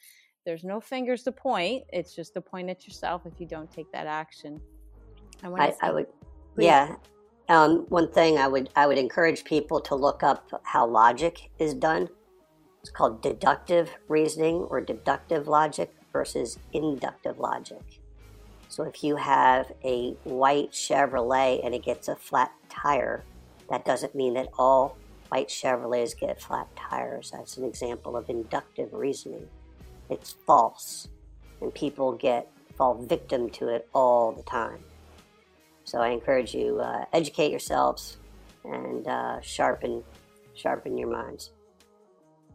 there's 0.46 0.64
no 0.64 0.80
fingers 0.80 1.22
to 1.24 1.32
point. 1.32 1.82
It's 1.92 2.16
just 2.16 2.32
to 2.32 2.40
point 2.40 2.70
at 2.70 2.86
yourself 2.86 3.26
if 3.26 3.38
you 3.38 3.46
don't 3.46 3.70
take 3.70 3.92
that 3.92 4.06
action. 4.06 4.58
I, 5.42 5.48
I, 5.48 5.74
I 5.82 5.92
would, 5.92 6.06
please. 6.54 6.64
yeah. 6.64 6.94
Um, 7.50 7.84
one 7.90 8.10
thing 8.10 8.38
I 8.38 8.48
would 8.48 8.70
I 8.74 8.86
would 8.86 8.96
encourage 8.96 9.44
people 9.44 9.82
to 9.82 9.94
look 9.96 10.22
up 10.22 10.48
how 10.62 10.86
logic 10.86 11.50
is 11.58 11.74
done. 11.74 12.08
It's 12.80 12.90
called 12.90 13.20
deductive 13.20 13.90
reasoning 14.08 14.66
or 14.70 14.80
deductive 14.80 15.46
logic 15.46 15.92
versus 16.10 16.58
inductive 16.72 17.38
logic 17.38 17.99
so 18.70 18.84
if 18.84 19.02
you 19.02 19.16
have 19.16 19.72
a 19.84 20.12
white 20.22 20.70
Chevrolet 20.70 21.60
and 21.66 21.74
it 21.74 21.82
gets 21.82 22.06
a 22.06 22.14
flat 22.14 22.52
tire, 22.68 23.24
that 23.68 23.84
doesn't 23.84 24.14
mean 24.14 24.34
that 24.34 24.48
all 24.56 24.96
white 25.28 25.48
Chevrolets 25.48 26.16
get 26.16 26.40
flat 26.40 26.68
tires. 26.76 27.32
That's 27.32 27.56
an 27.56 27.64
example 27.64 28.16
of 28.16 28.30
inductive 28.30 28.92
reasoning. 28.92 29.48
It's 30.08 30.36
false, 30.46 31.08
and 31.60 31.74
people 31.74 32.12
get 32.12 32.48
fall 32.76 32.94
victim 32.94 33.50
to 33.50 33.68
it 33.70 33.88
all 33.92 34.30
the 34.30 34.44
time. 34.44 34.84
So 35.82 35.98
I 35.98 36.10
encourage 36.10 36.54
you 36.54 36.78
uh, 36.78 37.06
educate 37.12 37.50
yourselves 37.50 38.18
and 38.64 39.04
uh, 39.08 39.40
sharpen 39.40 40.04
sharpen 40.54 40.96
your 40.96 41.10
minds. 41.10 41.50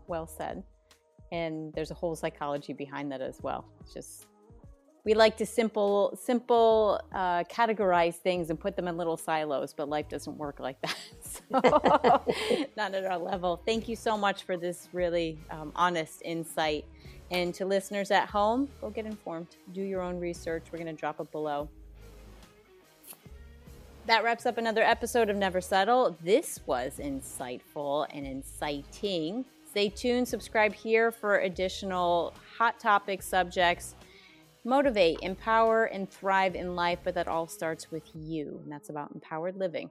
Well 0.08 0.28
said. 0.28 0.64
And 1.34 1.74
there's 1.74 1.92
a 1.92 1.96
whole 1.96 2.16
psychology 2.16 2.72
behind 2.72 3.12
that 3.12 3.20
as 3.20 3.42
well. 3.42 3.66
It's 3.82 3.94
just 3.94 4.28
we 5.06 5.14
like 5.14 5.38
to 5.38 5.46
simple 5.46 6.18
simple 6.22 7.00
uh, 7.14 7.44
categorize 7.44 8.16
things 8.16 8.50
and 8.50 8.60
put 8.60 8.76
them 8.76 8.88
in 8.88 8.98
little 8.98 9.16
silos 9.16 9.72
but 9.72 9.88
life 9.88 10.10
doesn't 10.10 10.38
work 10.38 10.60
like 10.60 10.82
that. 10.82 10.96
So 11.22 11.42
not 12.78 12.96
at 12.96 13.06
our 13.06 13.18
level. 13.18 13.62
Thank 13.66 13.88
you 13.88 13.96
so 13.96 14.18
much 14.18 14.44
for 14.44 14.58
this 14.58 14.88
really 14.94 15.38
um, 15.52 15.72
honest 15.76 16.22
insight. 16.24 16.86
And 17.30 17.54
to 17.56 17.66
listeners 17.66 18.10
at 18.10 18.30
home 18.30 18.70
go 18.82 18.90
get 18.90 19.06
informed. 19.06 19.48
Do 19.74 19.82
your 19.82 20.02
own 20.02 20.20
research. 20.20 20.64
We're 20.72 20.80
going 20.80 20.96
to 20.96 21.00
drop 21.00 21.20
it 21.20 21.32
below. 21.32 21.70
That 24.08 24.24
wraps 24.24 24.46
up 24.46 24.58
another 24.58 24.84
episode 24.84 25.30
of 25.30 25.36
never 25.36 25.62
settle. 25.62 26.16
This 26.24 26.60
was 26.66 27.00
insightful 27.00 28.08
and 28.12 28.26
inciting. 28.26 29.46
Stay 29.70 29.90
tuned. 29.90 30.28
Subscribe 30.28 30.74
here 30.74 31.12
for 31.12 31.40
additional 31.40 32.34
hot 32.58 32.80
topic 32.80 33.22
subjects 33.22 33.96
motivate, 34.66 35.20
empower, 35.22 35.86
and 35.86 36.10
thrive 36.10 36.56
in 36.56 36.76
life, 36.76 37.00
but 37.04 37.16
that 37.16 37.28
all 37.28 37.48
starts 37.48 37.92
with 37.92 38.04
you. 38.14 38.60
And 38.64 38.72
that's 38.72 38.90
about 38.90 39.12
empowered 39.14 39.56
living. 39.56 39.90